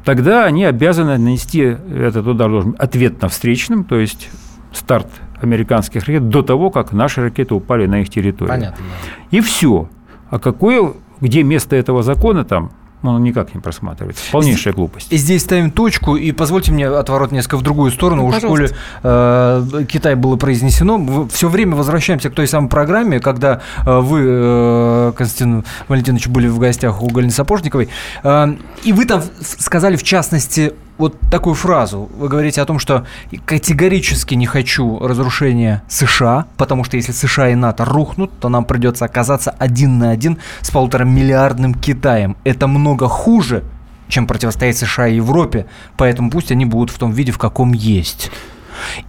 [0.04, 4.30] тогда они обязаны нанести этот удар должен ответно встречным, то есть
[4.74, 5.08] старт
[5.42, 8.56] американских ракет до того, как наши ракеты упали на их территорию.
[8.56, 8.84] Понятно.
[9.32, 9.88] И все.
[10.30, 12.72] А какое, где место этого закона там,
[13.04, 14.24] он никак не просматривается.
[14.32, 15.12] Полнейшая глупость.
[15.12, 18.24] И здесь ставим точку, и позвольте мне отворот несколько в другую сторону.
[18.24, 18.70] Ну, Уж коли
[19.04, 25.14] э, Китай было произнесено, все время возвращаемся к той самой программе, когда э, вы, э,
[25.16, 27.90] Константин Валентинович, были в гостях у Галины Сапожниковой,
[28.24, 32.10] э, и вы там сказали, в частности, вот такую фразу.
[32.18, 33.06] Вы говорите о том, что
[33.46, 39.06] категорически не хочу разрушения США, потому что если США и НАТО рухнут, то нам придется
[39.06, 42.36] оказаться один на один с полутора миллиардным Китаем.
[42.44, 43.64] Это много хуже,
[44.08, 48.32] чем противостоять США и Европе, поэтому пусть они будут в том виде, в каком есть.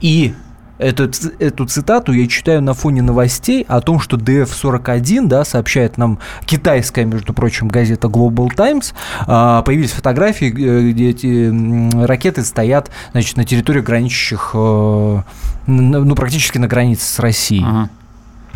[0.00, 0.34] И
[0.78, 1.10] Эту,
[1.40, 7.04] эту цитату я читаю на фоне новостей о том, что DF-41, да, сообщает нам китайская,
[7.04, 8.94] между прочим, газета Global Times,
[9.26, 15.22] а, появились фотографии, где эти ракеты стоят, значит, на территории граничащих, э,
[15.66, 17.64] ну, практически на границе с Россией.
[17.64, 17.90] Ага.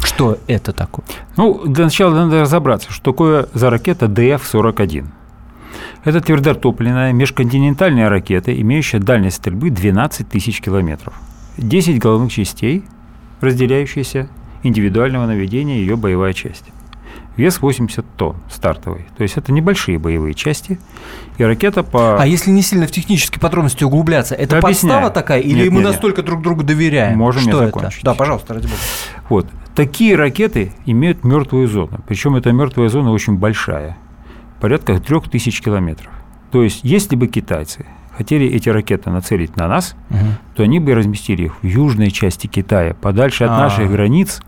[0.02, 1.04] Что это такое?
[1.36, 5.06] Ну, для начала надо разобраться, что такое за ракета DF-41.
[6.04, 11.14] Это твердотопливная межконтинентальная ракета, имеющая дальность стрельбы 12 тысяч километров.
[11.58, 12.84] 10 головных частей,
[13.40, 14.28] разделяющиеся
[14.62, 16.64] индивидуального наведения ее боевая часть.
[17.36, 19.06] вес 80 тонн стартовый.
[19.16, 20.78] То есть это небольшие боевые части.
[21.38, 22.20] И ракета по...
[22.20, 25.00] А если не сильно в технические подробности углубляться, это объясняю.
[25.00, 25.92] подстава такая, или Нет, мы нет, нет.
[25.92, 27.18] настолько друг другу доверяем?
[27.18, 27.90] Можем Что это?
[28.02, 28.78] Да, пожалуйста, ради бога.
[29.28, 29.46] Вот.
[29.74, 32.00] Такие ракеты имеют мертвую зону.
[32.06, 33.96] Причем эта мертвая зона очень большая.
[34.60, 36.10] Порядка 3000 километров.
[36.50, 39.96] То есть, если бы китайцы хотели эти ракеты нацелить на нас,
[40.54, 43.58] то они бы разместили их в южной части Китая, подальше от А.
[43.58, 44.42] наших границ,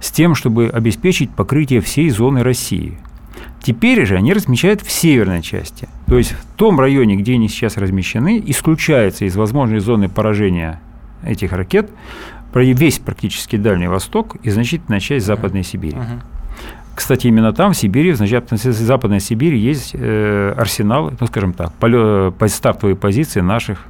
[0.00, 2.98] с тем, чтобы обеспечить покрытие всей зоны России.
[3.62, 5.88] Теперь же они размещают в северной части.
[6.06, 10.80] То есть в том районе, где они сейчас размещены, исключается из возможной зоны поражения
[11.24, 11.90] этих ракет
[12.54, 15.96] весь практически Дальний Восток и значительная часть Западной Сибири.
[16.96, 22.32] Кстати, именно там, в Сибири, в Западной Сибири, есть э, арсенал, ну, скажем так, полё-
[22.48, 23.84] стартовые позиции наших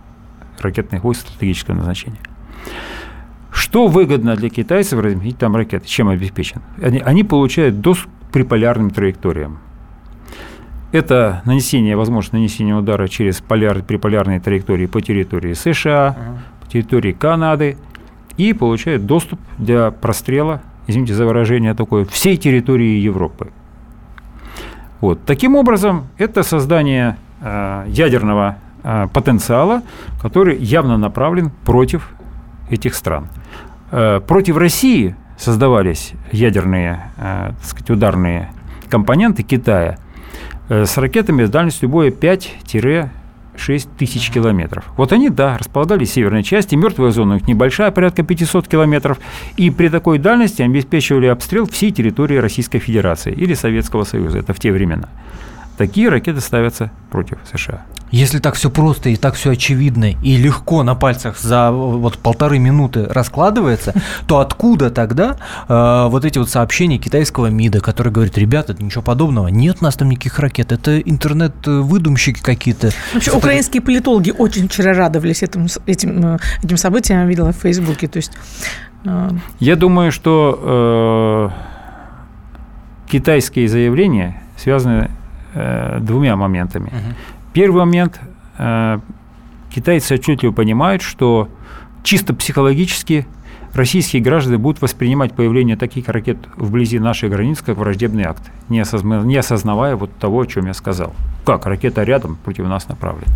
[0.58, 2.18] ракетных войск стратегического назначения.
[3.52, 5.86] Что выгодно для китайцев разместить там ракеты?
[5.86, 6.62] Чем обеспечен?
[6.82, 9.60] Они, они получают доступ к приполярным траекториям.
[10.90, 16.16] Это нанесение, возможность нанесения удара через поляр, приполярные траектории по территории США,
[16.60, 17.76] по территории Канады
[18.36, 23.50] и получают доступ для прострела, извините за выражение такое, всей территории Европы.
[25.00, 25.24] Вот.
[25.24, 29.82] Таким образом, это создание э, ядерного э, потенциала,
[30.22, 32.10] который явно направлен против
[32.70, 33.28] этих стран.
[33.90, 38.50] Э, против России создавались ядерные, так сказать, ударные
[38.88, 39.98] компоненты Китая
[40.70, 42.10] с ракетами с дальностью боя
[43.56, 44.84] 5-6 тысяч километров.
[44.96, 49.18] Вот они, да, располагались в северной части, мертвая зона у небольшая, порядка 500 километров,
[49.56, 54.60] и при такой дальности обеспечивали обстрел всей территории Российской Федерации или Советского Союза, это в
[54.60, 55.08] те времена.
[55.76, 57.84] Такие ракеты ставятся против США.
[58.10, 62.58] Если так все просто и так все очевидно и легко на пальцах за вот полторы
[62.58, 63.94] минуты раскладывается,
[64.26, 65.36] то откуда тогда
[65.68, 69.96] э, вот эти вот сообщения китайского МИДа, который говорит, ребята, ничего подобного, нет у нас
[69.96, 72.90] там никаких ракет, это интернет-выдумщики какие-то.
[73.12, 78.06] Вообще, украинские политологи очень вчера радовались этому, этим, э, этим событиям, я видела в Фейсбуке.
[78.06, 78.32] То есть
[79.04, 81.50] э, Я думаю, что
[83.06, 85.10] э, китайские заявления связаны
[85.54, 86.92] э, двумя моментами.
[87.56, 88.20] Первый момент.
[88.58, 88.98] э,
[89.70, 91.48] китайцы отчетливо понимают, что
[92.02, 93.26] чисто психологически
[93.72, 99.24] российские граждане будут воспринимать появление таких ракет вблизи наших границ как враждебный акт, не, осозна-
[99.24, 101.14] не осознавая вот того, о чем я сказал.
[101.46, 103.32] Как ракета рядом против нас направлена.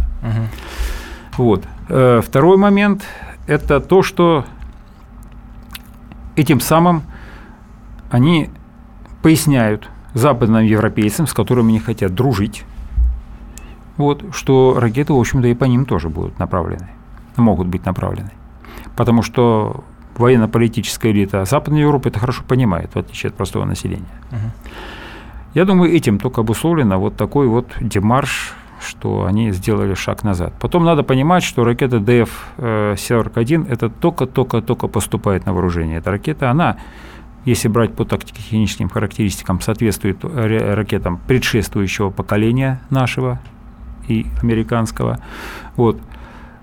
[1.39, 1.65] Вот.
[1.89, 3.05] Э, Второй момент–
[3.47, 4.45] это то, что
[6.37, 7.05] этим самым
[8.11, 8.51] они
[9.23, 12.65] поясняют западным европейцам, с которыми они хотят дружить,
[14.01, 16.89] вот, что ракеты, в общем-то, и по ним тоже будут направлены,
[17.37, 18.31] могут быть направлены.
[18.97, 19.85] Потому что
[20.17, 24.05] военно-политическая элита Западной Европы это хорошо понимает, в отличие от простого населения.
[25.55, 30.53] Я думаю, этим только обусловлено вот такой вот демарш, что они сделали шаг назад.
[30.61, 35.99] Потом надо понимать, что ракета ДФ-41 это только-только-только поступает на вооружение.
[35.99, 36.77] Эта ракета, она,
[37.45, 43.41] если брать по тактико-техническим характеристикам, соответствует ра- ракетам предшествующего поколения нашего
[44.11, 45.21] и американского.
[45.77, 46.01] Вот.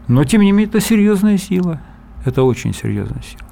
[0.08, 1.82] Но, тем не менее, это серьезная сила.
[2.26, 3.48] Это очень серьезная сила.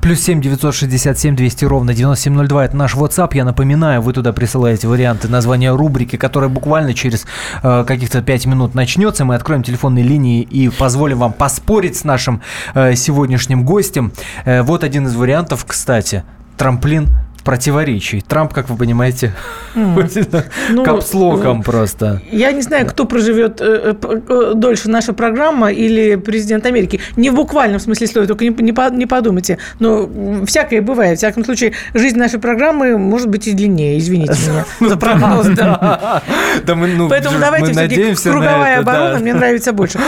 [0.00, 3.30] Плюс 7 967 200 ровно 9702– это наш WhatsApp.
[3.34, 7.26] Я напоминаю, вы туда присылаете варианты названия рубрики, которая буквально через
[7.62, 9.24] э, каких-то 5 минут начнется.
[9.24, 12.40] Мы откроем телефонные линии и позволим вам поспорить с нашим
[12.74, 14.12] э, сегодняшним гостем.
[14.44, 16.24] Э, вот один из вариантов, кстати.
[16.56, 17.08] Трамплин
[17.44, 18.20] противоречий.
[18.20, 19.32] Трамп, как вы понимаете,
[19.74, 22.22] Ну, капслоком ну, просто.
[22.30, 27.00] Я не знаю, кто проживет э, э, э, дольше, наша программа или президент Америки.
[27.16, 29.58] Не в буквальном смысле слова, только не, не, по- не подумайте.
[29.80, 30.08] Но
[30.46, 31.16] всякое бывает.
[31.16, 33.98] В всяком случае, жизнь нашей программы может быть и длиннее.
[33.98, 35.46] Извините меня за прогноз.
[36.66, 39.98] ну, Поэтому давайте все-таки круговая оборона мне нравится больше.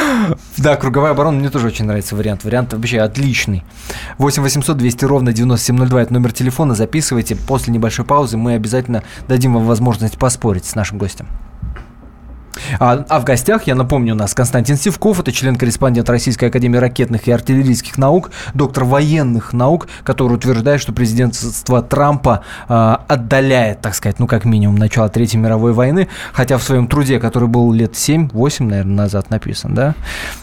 [0.57, 2.45] Да, круговая оборона мне тоже очень нравится вариант.
[2.45, 3.65] Вариант вообще отличный.
[4.19, 6.75] 8 800 200 ровно 9702 это номер телефона.
[6.75, 7.26] Записывайте.
[7.35, 11.27] После небольшой паузы мы обязательно дадим вам возможность поспорить с нашим гостем.
[12.81, 17.27] А, а в гостях, я напомню, у нас Константин Сивков, это член-корреспондент Российской Академии ракетных
[17.29, 24.19] и артиллерийских наук, доктор военных наук, который утверждает, что президентство Трампа а, отдаляет, так сказать,
[24.19, 28.65] ну как минимум начало Третьей мировой войны, хотя в своем труде, который был лет 7-8,
[28.65, 29.95] наверное, назад написан, да,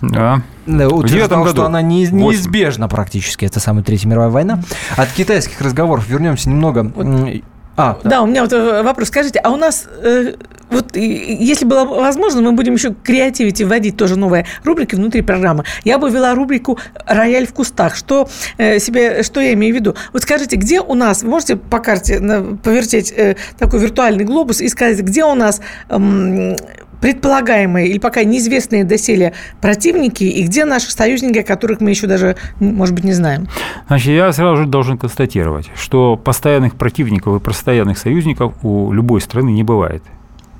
[0.01, 0.41] Да.
[0.65, 4.59] да, утверждал, что она не- неизбежна практически, это самая Третья мировая война.
[4.95, 6.81] От китайских разговоров вернемся немного.
[6.81, 7.41] М,
[7.75, 8.21] А, да.
[8.21, 9.07] у меня вот э, вопрос.
[9.07, 10.35] Скажите, а у нас, э,
[10.69, 15.63] вот если было возможно, мы будем еще креативить и вводить тоже новые рубрики внутри программы.
[15.83, 17.95] Я бы ввела рубрику «Рояль в кустах».
[17.95, 19.95] Что, э, себе, что я имею в виду?
[20.11, 22.19] Вот скажите, где у нас, вы можете по карте
[22.63, 25.59] повертеть э, такой виртуальный глобус и сказать, где у нас
[25.89, 26.55] э,
[27.03, 32.37] предполагаемые или пока неизвестные доселе противники и где наши союзники, о которых мы еще даже,
[32.61, 33.49] может быть, не знаем?
[33.87, 39.49] Значит, я сразу же должен констатировать, что постоянных противников и постоянных союзников у любой страны
[39.49, 40.01] не бывает.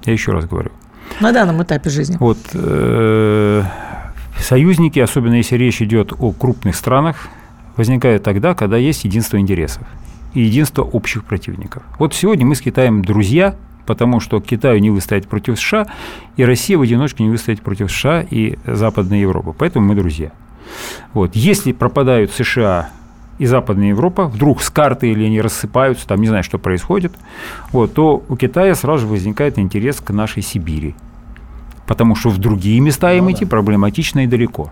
[0.03, 0.71] Я еще раз говорю.
[1.21, 2.17] На данном этапе жизни.
[2.19, 3.63] Вот э,
[4.37, 7.29] союзники, особенно если речь идет о крупных странах,
[7.77, 9.83] возникают тогда, когда есть единство интересов
[10.33, 11.83] и единство общих противников.
[11.99, 13.55] Вот сегодня мы с Китаем друзья,
[13.85, 15.87] потому что Китаю не выстоять против США,
[16.37, 19.53] и Россия в одиночку не выстоять против США и Западной Европы.
[19.57, 20.31] Поэтому мы друзья.
[21.13, 21.35] Вот.
[21.35, 22.89] Если пропадают США
[23.37, 27.13] и Западная Европа, вдруг с карты или они рассыпаются, там не знаю, что происходит,
[27.71, 30.95] вот, то у Китая сразу же возникает интерес к нашей Сибири.
[31.87, 33.51] Потому что в другие места им ну, идти да.
[33.51, 34.71] проблематично и далеко.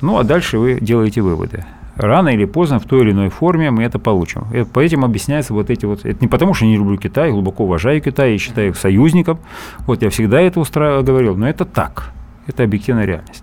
[0.00, 1.64] Ну, а дальше вы делаете выводы
[1.96, 4.46] рано или поздно в той или иной форме мы это получим.
[4.52, 6.04] И по этим объясняются вот эти вот...
[6.04, 9.38] Это не потому, что я не люблю Китай, глубоко уважаю Китай и считаю их союзником.
[9.86, 11.02] Вот я всегда это устра...
[11.02, 12.12] говорил, но это так.
[12.46, 13.42] Это объективная реальность.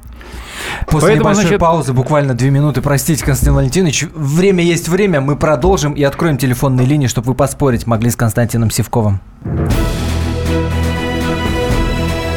[0.86, 1.60] После Поэтому, небольшой значит...
[1.60, 6.86] паузы, буквально две минуты, простите, Константин Валентинович, время есть время, мы продолжим и откроем телефонные
[6.86, 9.20] линии, чтобы вы поспорить могли с Константином Севковым.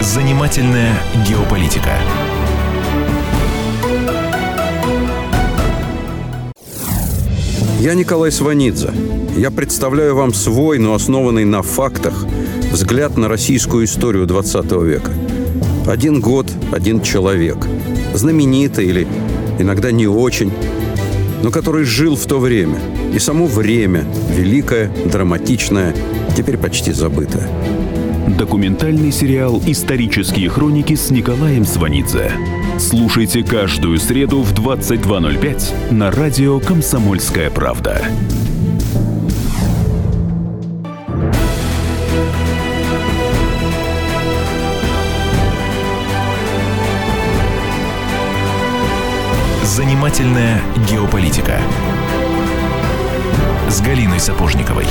[0.00, 0.92] Занимательная
[1.26, 1.90] геополитика.
[7.84, 8.94] Я Николай Сванидзе.
[9.36, 12.24] Я представляю вам свой, но основанный на фактах,
[12.72, 15.12] взгляд на российскую историю 20 века.
[15.86, 17.58] Один год, один человек.
[18.14, 19.06] Знаменитый или
[19.58, 20.50] иногда не очень,
[21.42, 22.78] но который жил в то время.
[23.14, 25.94] И само время, великое, драматичное,
[26.34, 27.50] теперь почти забытое.
[28.38, 32.32] Документальный сериал «Исторические хроники» с Николаем Сванидзе.
[32.78, 38.04] Слушайте каждую среду в 22.05 на радио «Комсомольская правда».
[49.62, 50.60] Занимательная
[50.90, 51.60] геополитика
[53.68, 54.86] с Галиной Сапожниковой.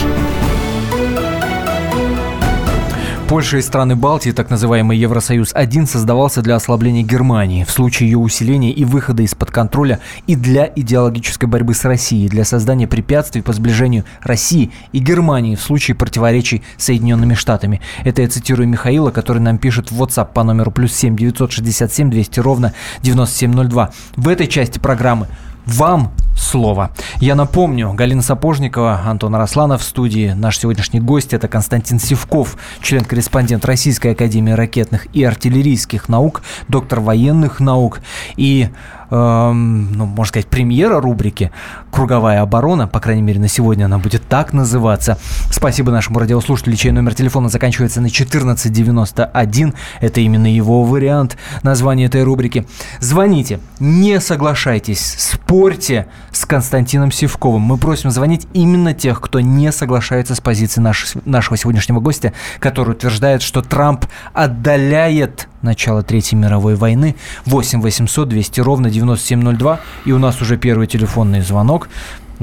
[3.33, 8.71] Польша и страны Балтии, так называемый Евросоюз-1, создавался для ослабления Германии в случае ее усиления
[8.71, 14.03] и выхода из-под контроля и для идеологической борьбы с Россией, для создания препятствий по сближению
[14.21, 17.81] России и Германии в случае противоречий с Соединенными Штатами.
[18.03, 22.39] Это я цитирую Михаила, который нам пишет в WhatsApp по номеру плюс 7 967 200
[22.39, 23.93] ровно 9702.
[24.15, 25.27] В этой части программы
[25.65, 26.91] вам слово.
[27.19, 30.33] Я напомню, Галина Сапожникова, Антон Росланов в студии.
[30.35, 37.59] Наш сегодняшний гость– это Константин Севков, член-корреспондент Российской Академии ракетных и артиллерийских наук, доктор военных
[37.59, 38.01] наук
[38.35, 38.69] и
[39.13, 41.51] Эм, ну, можно сказать, премьера рубрики
[41.91, 42.87] «Круговая оборона».
[42.87, 45.19] По крайней мере, на сегодня она будет так называться.
[45.51, 49.73] Спасибо нашему радиослушателю, чей номер телефона заканчивается на 1491.
[50.01, 52.65] Это именно его вариант названия этой рубрики.
[53.01, 57.61] Звоните, не соглашайтесь, спорьте с Константином Севковым.
[57.61, 62.93] Мы просим звонить именно тех, кто не соглашается с позицией наш, нашего сегодняшнего гостя, который
[62.93, 67.15] утверждает, что Трамп отдаляет начала Третьей мировой войны.
[67.45, 69.79] 8 800 200 ровно 9702.
[70.05, 71.89] И у нас уже первый телефонный звонок.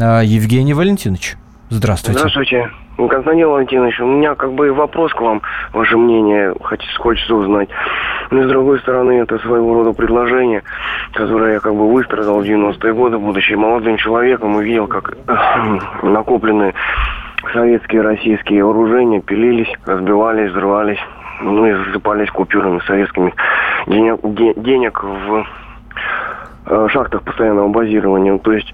[0.01, 1.37] А, Евгений Валентинович,
[1.69, 2.19] здравствуйте.
[2.19, 2.71] Здравствуйте.
[3.09, 5.41] Константин Валентинович, у меня как бы вопрос к вам,
[5.73, 6.55] ваше мнение,
[6.99, 7.69] хочется узнать.
[8.31, 10.63] Но с другой стороны, это своего рода предложение,
[11.13, 15.17] которое я как бы выстрадал в 90-е годы, будучи молодым человеком, и видел, как
[16.03, 16.75] накопленные
[17.53, 21.01] советские российские вооружения пилились, разбивались, взрывались
[21.41, 23.35] ну и засыпались купюрами советскими
[23.87, 24.21] денег,
[24.63, 25.47] денег в
[26.67, 28.39] э, шахтах постоянного базирования.
[28.39, 28.73] То есть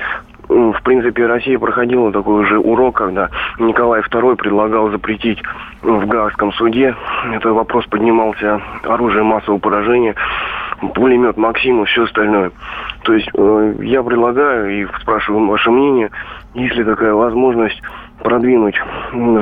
[0.49, 5.43] в принципе, Россия проходила такой же урок, когда Николай II предлагал запретить
[5.83, 6.95] в Гаагском суде.
[7.33, 10.15] Этот вопрос поднимался оружие массового поражения,
[10.95, 12.53] пулемет Максим и все остальное.
[13.03, 16.11] То есть э, я предлагаю и спрашиваю ваше мнение,
[16.55, 17.81] есть ли такая возможность
[18.27, 18.75] продвинуть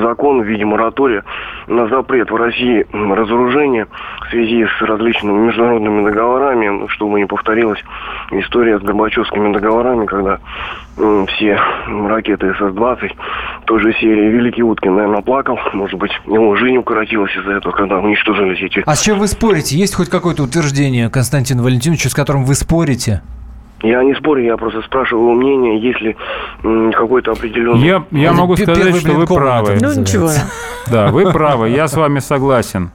[0.03, 1.25] закон в виде моратория
[1.69, 3.87] на запрет в России разоружения
[4.21, 7.81] в связи с различными международными договорами, ну, чтобы не повторилась
[8.31, 10.39] история с Горбачевскими договорами, когда
[10.97, 13.13] все ракеты СС-20
[13.65, 15.59] той же серии Великий Уткин, наверное, плакал.
[15.73, 18.83] Может быть, его жизнь укоротилась из-за этого, когда уничтожили эти...
[18.85, 19.79] А с чем вы спорите?
[19.79, 23.23] Есть хоть какое-то утверждение, Константин Валентинович, с которым вы спорите?
[23.85, 26.17] Я не спорю, я просто спрашиваю мнение, есть ли
[26.63, 27.87] м, какой-то определенный...
[27.87, 29.77] Я, я Это могу сказать, что вы правы.
[29.81, 30.31] Ну, ничего.
[30.91, 32.91] Да, вы правы, я с вами согласен.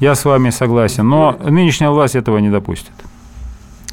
[0.00, 2.92] Я с вами согласен, но нынешняя власть этого не допустит.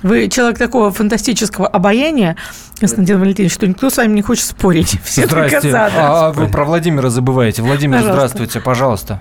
[0.01, 2.35] Вы человек такого фантастического обаяния,
[2.79, 4.99] Константин Валентинович, что никто с вами не хочет спорить.
[5.03, 5.71] Все только Здрасте.
[5.71, 5.91] за.
[5.95, 6.27] да.
[6.27, 7.61] А вы про Владимира забываете.
[7.61, 8.13] Владимир, Пожалуйста.
[8.27, 9.19] здравствуйте, пожалуйста.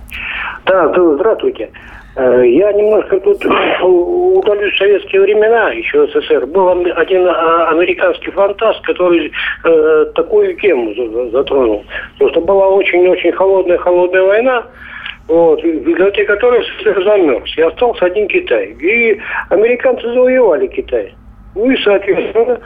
[0.65, 1.69] Да, здравствуйте.
[2.15, 6.45] Э, Я немножко тут удалю советские времена, еще СССР.
[6.45, 9.31] Был один а, американский фантаст, который
[9.63, 11.83] э, такую тему за- затронул.
[12.17, 14.63] Что была очень-очень холодная-холодная война,
[15.27, 17.57] вот, в результате которой СССР замерз.
[17.57, 18.75] И остался один Китай.
[18.79, 21.13] И американцы завоевали Китай.
[21.55, 22.59] Ну и, соответственно,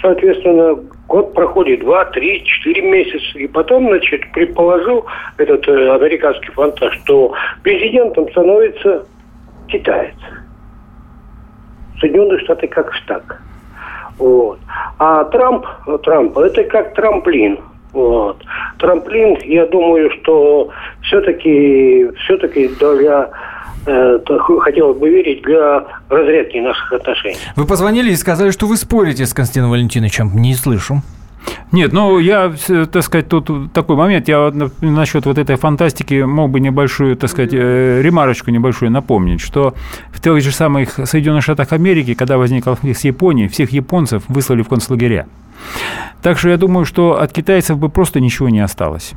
[0.00, 0.76] соответственно,
[1.08, 3.38] год проходит, два, три, четыре месяца.
[3.38, 9.06] И потом, значит, предположил этот э, американский фантаст, что президентом становится
[9.68, 10.14] китаец.
[12.00, 13.42] Соединенные Штаты как штаг.
[14.18, 14.58] Вот.
[14.98, 15.66] А Трамп,
[16.02, 17.58] Трамп, это как трамплин.
[17.92, 18.42] Вот.
[18.78, 20.70] Трамплин, я думаю, что
[21.02, 23.30] все-таки, все-таки для,
[23.86, 24.18] э,
[24.60, 27.38] хотелось бы верить, для разрядки наших отношений.
[27.56, 30.30] Вы позвонили и сказали, что вы спорите с Константином Валентиновичем.
[30.34, 31.02] Не слышу.
[31.72, 34.28] Нет, ну я, э, так сказать, тут такой момент.
[34.28, 39.74] Я насчет вот этой фантастики мог бы небольшую, так сказать, э, ремарочку небольшую напомнить, что
[40.12, 44.62] в тех же самых Соединенных Штатах Америки, когда возник конфликт с Японией, всех японцев выслали
[44.62, 45.26] в концлагеря.
[46.22, 49.12] Так что я думаю, что от китайцев бы просто ничего не осталось.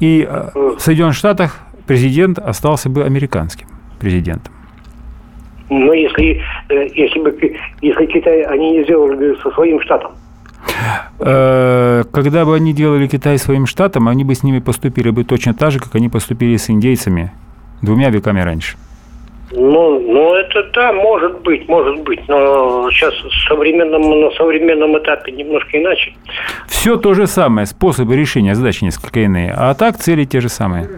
[0.00, 3.66] И э, в Соединенных Штатах президент остался бы американским
[3.98, 4.52] президентом.
[5.70, 10.12] Но если, э, если бы если Китай они не сделали бы со своим штатом,
[11.18, 15.70] Когда бы они делали Китай своим штатом, они бы с ними поступили бы точно так
[15.70, 17.32] же, как они поступили с индейцами
[17.82, 18.76] двумя веками раньше.
[19.52, 25.30] Ну, ну это да, может быть, может быть, но сейчас в современном, на современном этапе
[25.32, 26.14] немножко иначе.
[26.66, 30.88] Все то же самое, способы решения задачи несколько иные, а так цели те же самые.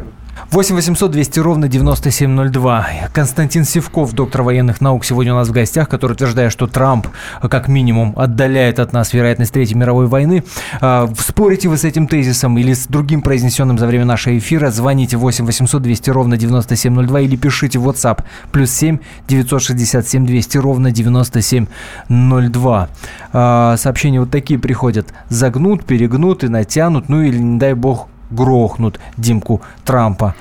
[0.51, 2.87] 8 800 200 ровно 9702.
[3.13, 7.09] Константин Севков, доктор военных наук, сегодня у нас в гостях, который утверждает, что Трамп
[7.43, 10.45] как минимум отдаляет от нас вероятность Третьей мировой войны.
[10.81, 15.17] А, Спорите вы с этим тезисом или с другим произнесенным за время нашего эфира, звоните
[15.17, 18.23] 8 800 200 ровно 9702 или пишите в WhatsApp
[18.53, 22.89] плюс 7 967 200 ровно 9702.
[23.33, 25.09] А, Сообщения вот такие приходят.
[25.29, 30.35] Загнут, перегнут и натянут, ну или, не дай бог, грохнут Димку Трампа.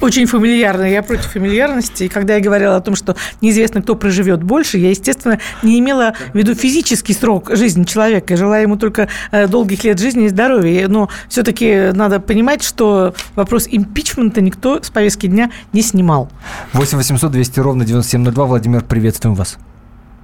[0.00, 0.84] Очень фамильярно.
[0.84, 2.04] Я против фамильярности.
[2.04, 6.14] И когда я говорила о том, что неизвестно, кто проживет больше, я, естественно, не имела
[6.32, 8.32] в виду физический срок жизни человека.
[8.32, 10.88] Я желаю ему только э, долгих лет жизни и здоровья.
[10.88, 16.28] Но все-таки надо понимать, что вопрос импичмента никто с повестки дня не снимал.
[16.72, 18.44] 8 800 200 ровно 9702.
[18.46, 19.58] Владимир, приветствуем вас.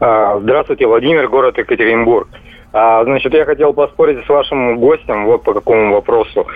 [0.01, 2.29] А, Здравствуйте, Владимир, город Екатеринбург.
[2.73, 6.47] А, Значит, я хотел поспорить с вашим гостем вот по какому вопросу.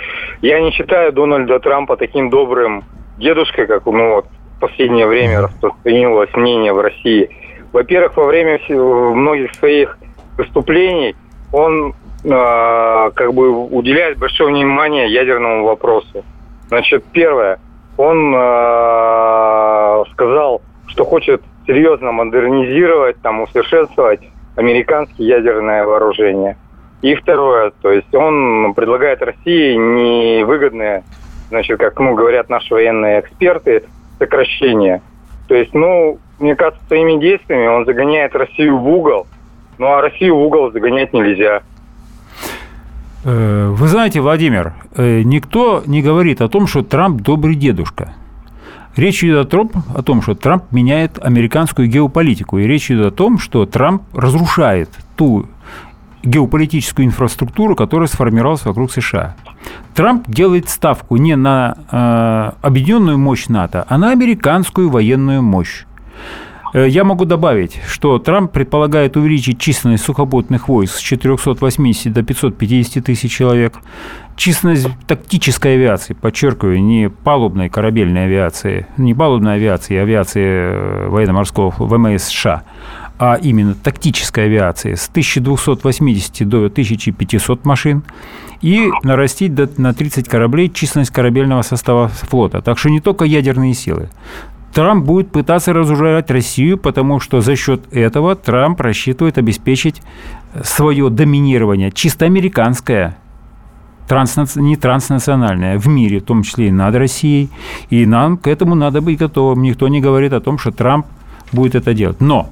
[0.43, 2.85] Я не считаю Дональда Трампа таким добрым
[3.19, 7.31] дедушкой, как ну, вот, в последнее время распространилось мнение в России.
[7.73, 9.99] Во-первых, во время многих своих
[10.37, 11.15] выступлений
[11.53, 11.95] он
[12.31, 16.25] а, как бы уделяет большое внимание ядерному вопросу.
[16.69, 17.59] Значит, первое,
[17.97, 24.21] он а, сказал, что хочет серьезно модернизировать, там, усовершенствовать
[24.57, 26.57] американское ядерное вооружение.
[27.03, 31.03] И второе, то есть он предлагает России невыгодные,
[31.49, 33.85] значит, как ну, говорят наши военные эксперты,
[34.19, 35.01] сокращения.
[35.49, 39.27] То есть, ну, мне кажется, своими действиями он загоняет Россию в угол,
[39.79, 41.63] ну а Россию в угол загонять нельзя.
[43.25, 48.13] Э, Вы знаете, Владимир, э, никто не говорит о том, что Трамп добрый дедушка.
[48.97, 52.59] Речь идет о том, о том, что Трамп меняет американскую геополитику.
[52.59, 55.47] И речь идет о том, что Трамп разрушает ту
[56.23, 59.37] геополитическую инфраструктуру, которая сформировалась вокруг США.
[59.95, 65.85] Трамп делает ставку не на э, объединенную мощь НАТО, а на американскую военную мощь.
[66.73, 73.05] Э, Я могу добавить, что Трамп предполагает увеличить численность сухопутных войск с 480 до 550
[73.05, 73.75] тысяч человек,
[74.37, 81.75] численность тактической авиации, подчеркиваю, не палубной корабельной авиации, не палубной авиации, а авиации э, военно-морского
[81.79, 82.63] ВМС США,
[83.19, 88.03] а именно тактической авиации с 1280 до 1500 машин
[88.63, 92.63] и нарастить до, на 30 кораблей численность корабельного состава флота.
[92.63, 94.09] Так что не только ядерные силы.
[94.73, 100.01] Трамп будет пытаться разоружать Россию, потому что за счет этого Трамп рассчитывает обеспечить
[100.63, 103.17] свое доминирование чисто американское,
[104.57, 107.49] не транснациональное, в мире, в том числе и над Россией.
[107.91, 109.63] И нам к этому надо быть готовым.
[109.63, 111.07] Никто не говорит о том, что Трамп
[111.53, 112.21] будет это делать.
[112.21, 112.51] Но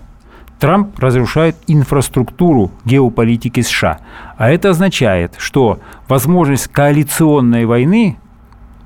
[0.58, 3.98] Трамп разрушает инфраструктуру геополитики США.
[4.36, 8.18] А это означает, что возможность коалиционной войны,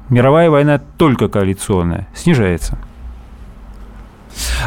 [0.09, 2.78] мировая война только коалиционная, снижается.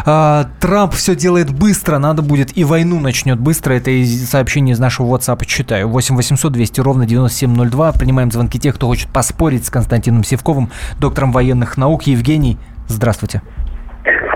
[0.06, 3.74] А, Трамп все делает быстро, надо будет и войну начнет быстро.
[3.74, 5.88] Это из сообщения из нашего WhatsApp читаю.
[5.90, 7.94] 8 800 200 ровно 9702.
[7.94, 12.04] Принимаем звонки тех, кто хочет поспорить с Константином Севковым, доктором военных наук.
[12.04, 12.58] Евгений,
[12.88, 13.42] здравствуйте.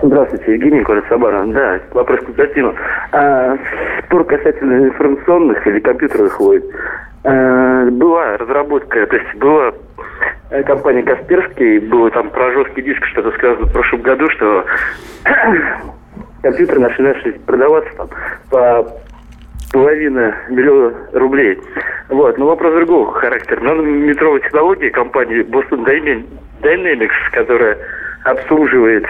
[0.01, 1.05] Здравствуйте, Евгений, город.
[1.09, 2.73] Да, вопрос к Константину.
[3.11, 3.57] А,
[4.05, 6.63] спор касательно информационных или компьютерных войн.
[7.23, 9.73] А, была разработка, то есть была
[10.51, 14.65] э, компания Касперский, было там про жесткий диск что-то сказано в прошлом году, что
[16.41, 18.09] компьютеры наши начали продаваться там
[18.49, 18.87] по
[19.73, 21.59] половина миллиона рублей.
[22.07, 22.37] Вот.
[22.37, 23.59] Но вопрос другого характера.
[23.61, 25.85] Нанометровая технология компании Boston
[26.61, 27.77] Dynamics, которая
[28.23, 29.05] обслуживает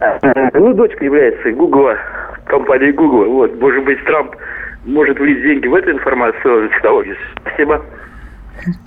[0.00, 1.98] Э, ну, дочка является Гугла,
[2.46, 3.24] компании Гугла.
[3.24, 4.34] Вот, может быть, Трамп
[4.84, 7.16] может влить деньги в эту информационную технологию.
[7.40, 7.84] Спасибо.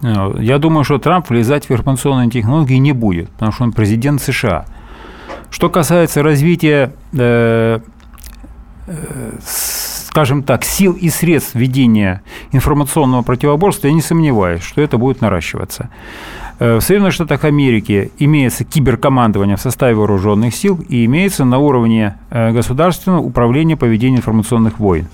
[0.03, 4.21] Э, я думаю, что Трамп влезать в информационные технологии не будет, потому что он президент
[4.21, 4.65] США.
[5.49, 7.79] Что касается развития, э,
[8.87, 12.21] э, скажем так, сил и средств ведения
[12.51, 15.89] информационного противоборства, я не сомневаюсь, что это будет наращиваться.
[16.59, 22.17] Э, в Соединенных Штатах Америки имеется киберкомандование в составе вооруженных сил и имеется на уровне
[22.29, 25.07] э, государственного управления поведением информационных войн.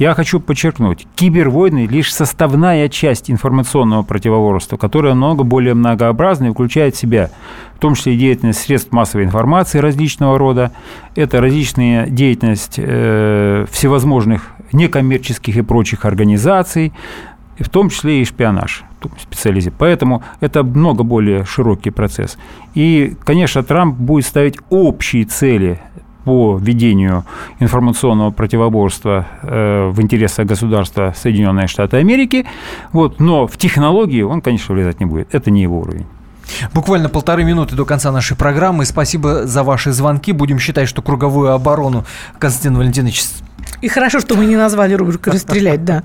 [0.00, 6.94] Я хочу подчеркнуть, кибервойны– лишь составная часть информационного противоборства, которая много более многообразна и включает
[6.94, 7.30] в себя
[7.74, 10.72] в том числе и деятельность средств массовой информации различного рода.
[11.16, 16.94] Это различная деятельность э, всевозможных некоммерческих и прочих организаций,
[17.58, 18.84] в том числе и шпионаж
[19.20, 19.78] специализирует.
[19.78, 22.38] Поэтому это много более широкий процесс.
[22.74, 25.78] И, конечно, Трамп будет ставить общие цели
[26.24, 27.24] по ведению
[27.58, 32.46] информационного противоборства э, в интересах государства Соединенные Штаты Америки,
[32.92, 35.34] вот, но в технологии он, конечно, влезать не будет.
[35.34, 36.06] Это не его уровень.
[36.74, 38.84] Буквально полторы минуты до конца нашей программы.
[38.84, 40.32] Спасибо за ваши звонки.
[40.32, 42.04] Будем считать, что круговую оборону
[42.38, 43.22] Константин Валентинович
[43.80, 46.02] и хорошо, что мы не назвали рубрику «Расстрелять», да.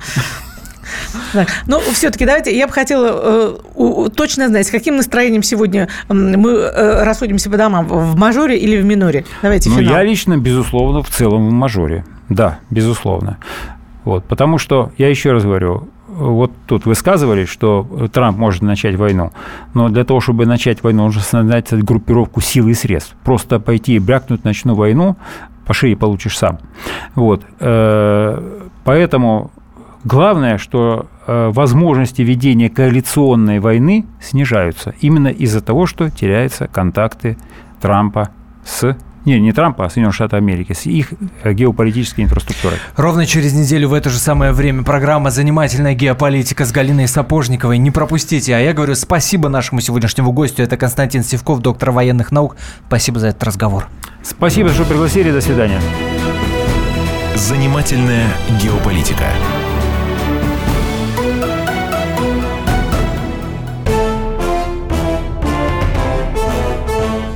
[1.34, 6.52] Но ну, все-таки давайте, я бы хотела э, точно знать, с каким настроением сегодня мы
[6.52, 9.26] э, расходимся по домам, в мажоре или в миноре?
[9.42, 12.06] Давайте ну, я лично, безусловно, в целом в мажоре.
[12.30, 13.38] Да, безусловно.
[14.04, 19.32] Вот, потому что, я еще раз говорю, вот тут высказывались, что Трамп может начать войну,
[19.74, 23.16] но для того, чтобы начать войну, нужно создать группировку сил и средств.
[23.24, 25.18] Просто пойти и брякнуть начну войну,
[25.66, 26.60] по шее получишь сам.
[27.16, 27.42] Вот.
[27.60, 29.52] Э, поэтому
[30.06, 37.38] Главное, что э, возможности ведения коалиционной войны снижаются именно из-за того, что теряются контакты
[37.82, 38.30] Трампа
[38.64, 38.96] с
[39.26, 42.78] не, не Трампа, а Соединенных Штатов Америки, с их э, геополитической инфраструктурой.
[42.96, 47.80] Ровно через неделю в это же самое время программа «Занимательная геополитика» с Галиной Сапожниковой.
[47.80, 48.56] Не пропустите.
[48.56, 50.62] А я говорю спасибо нашему сегодняшнему гостю.
[50.62, 52.56] Это Константин Севков, доктор военных наук.
[52.88, 53.88] Спасибо за этот разговор.
[54.22, 55.32] Спасибо, что пригласили.
[55.32, 55.82] До свидания.
[57.36, 58.28] «Занимательная
[58.62, 59.26] геополитика».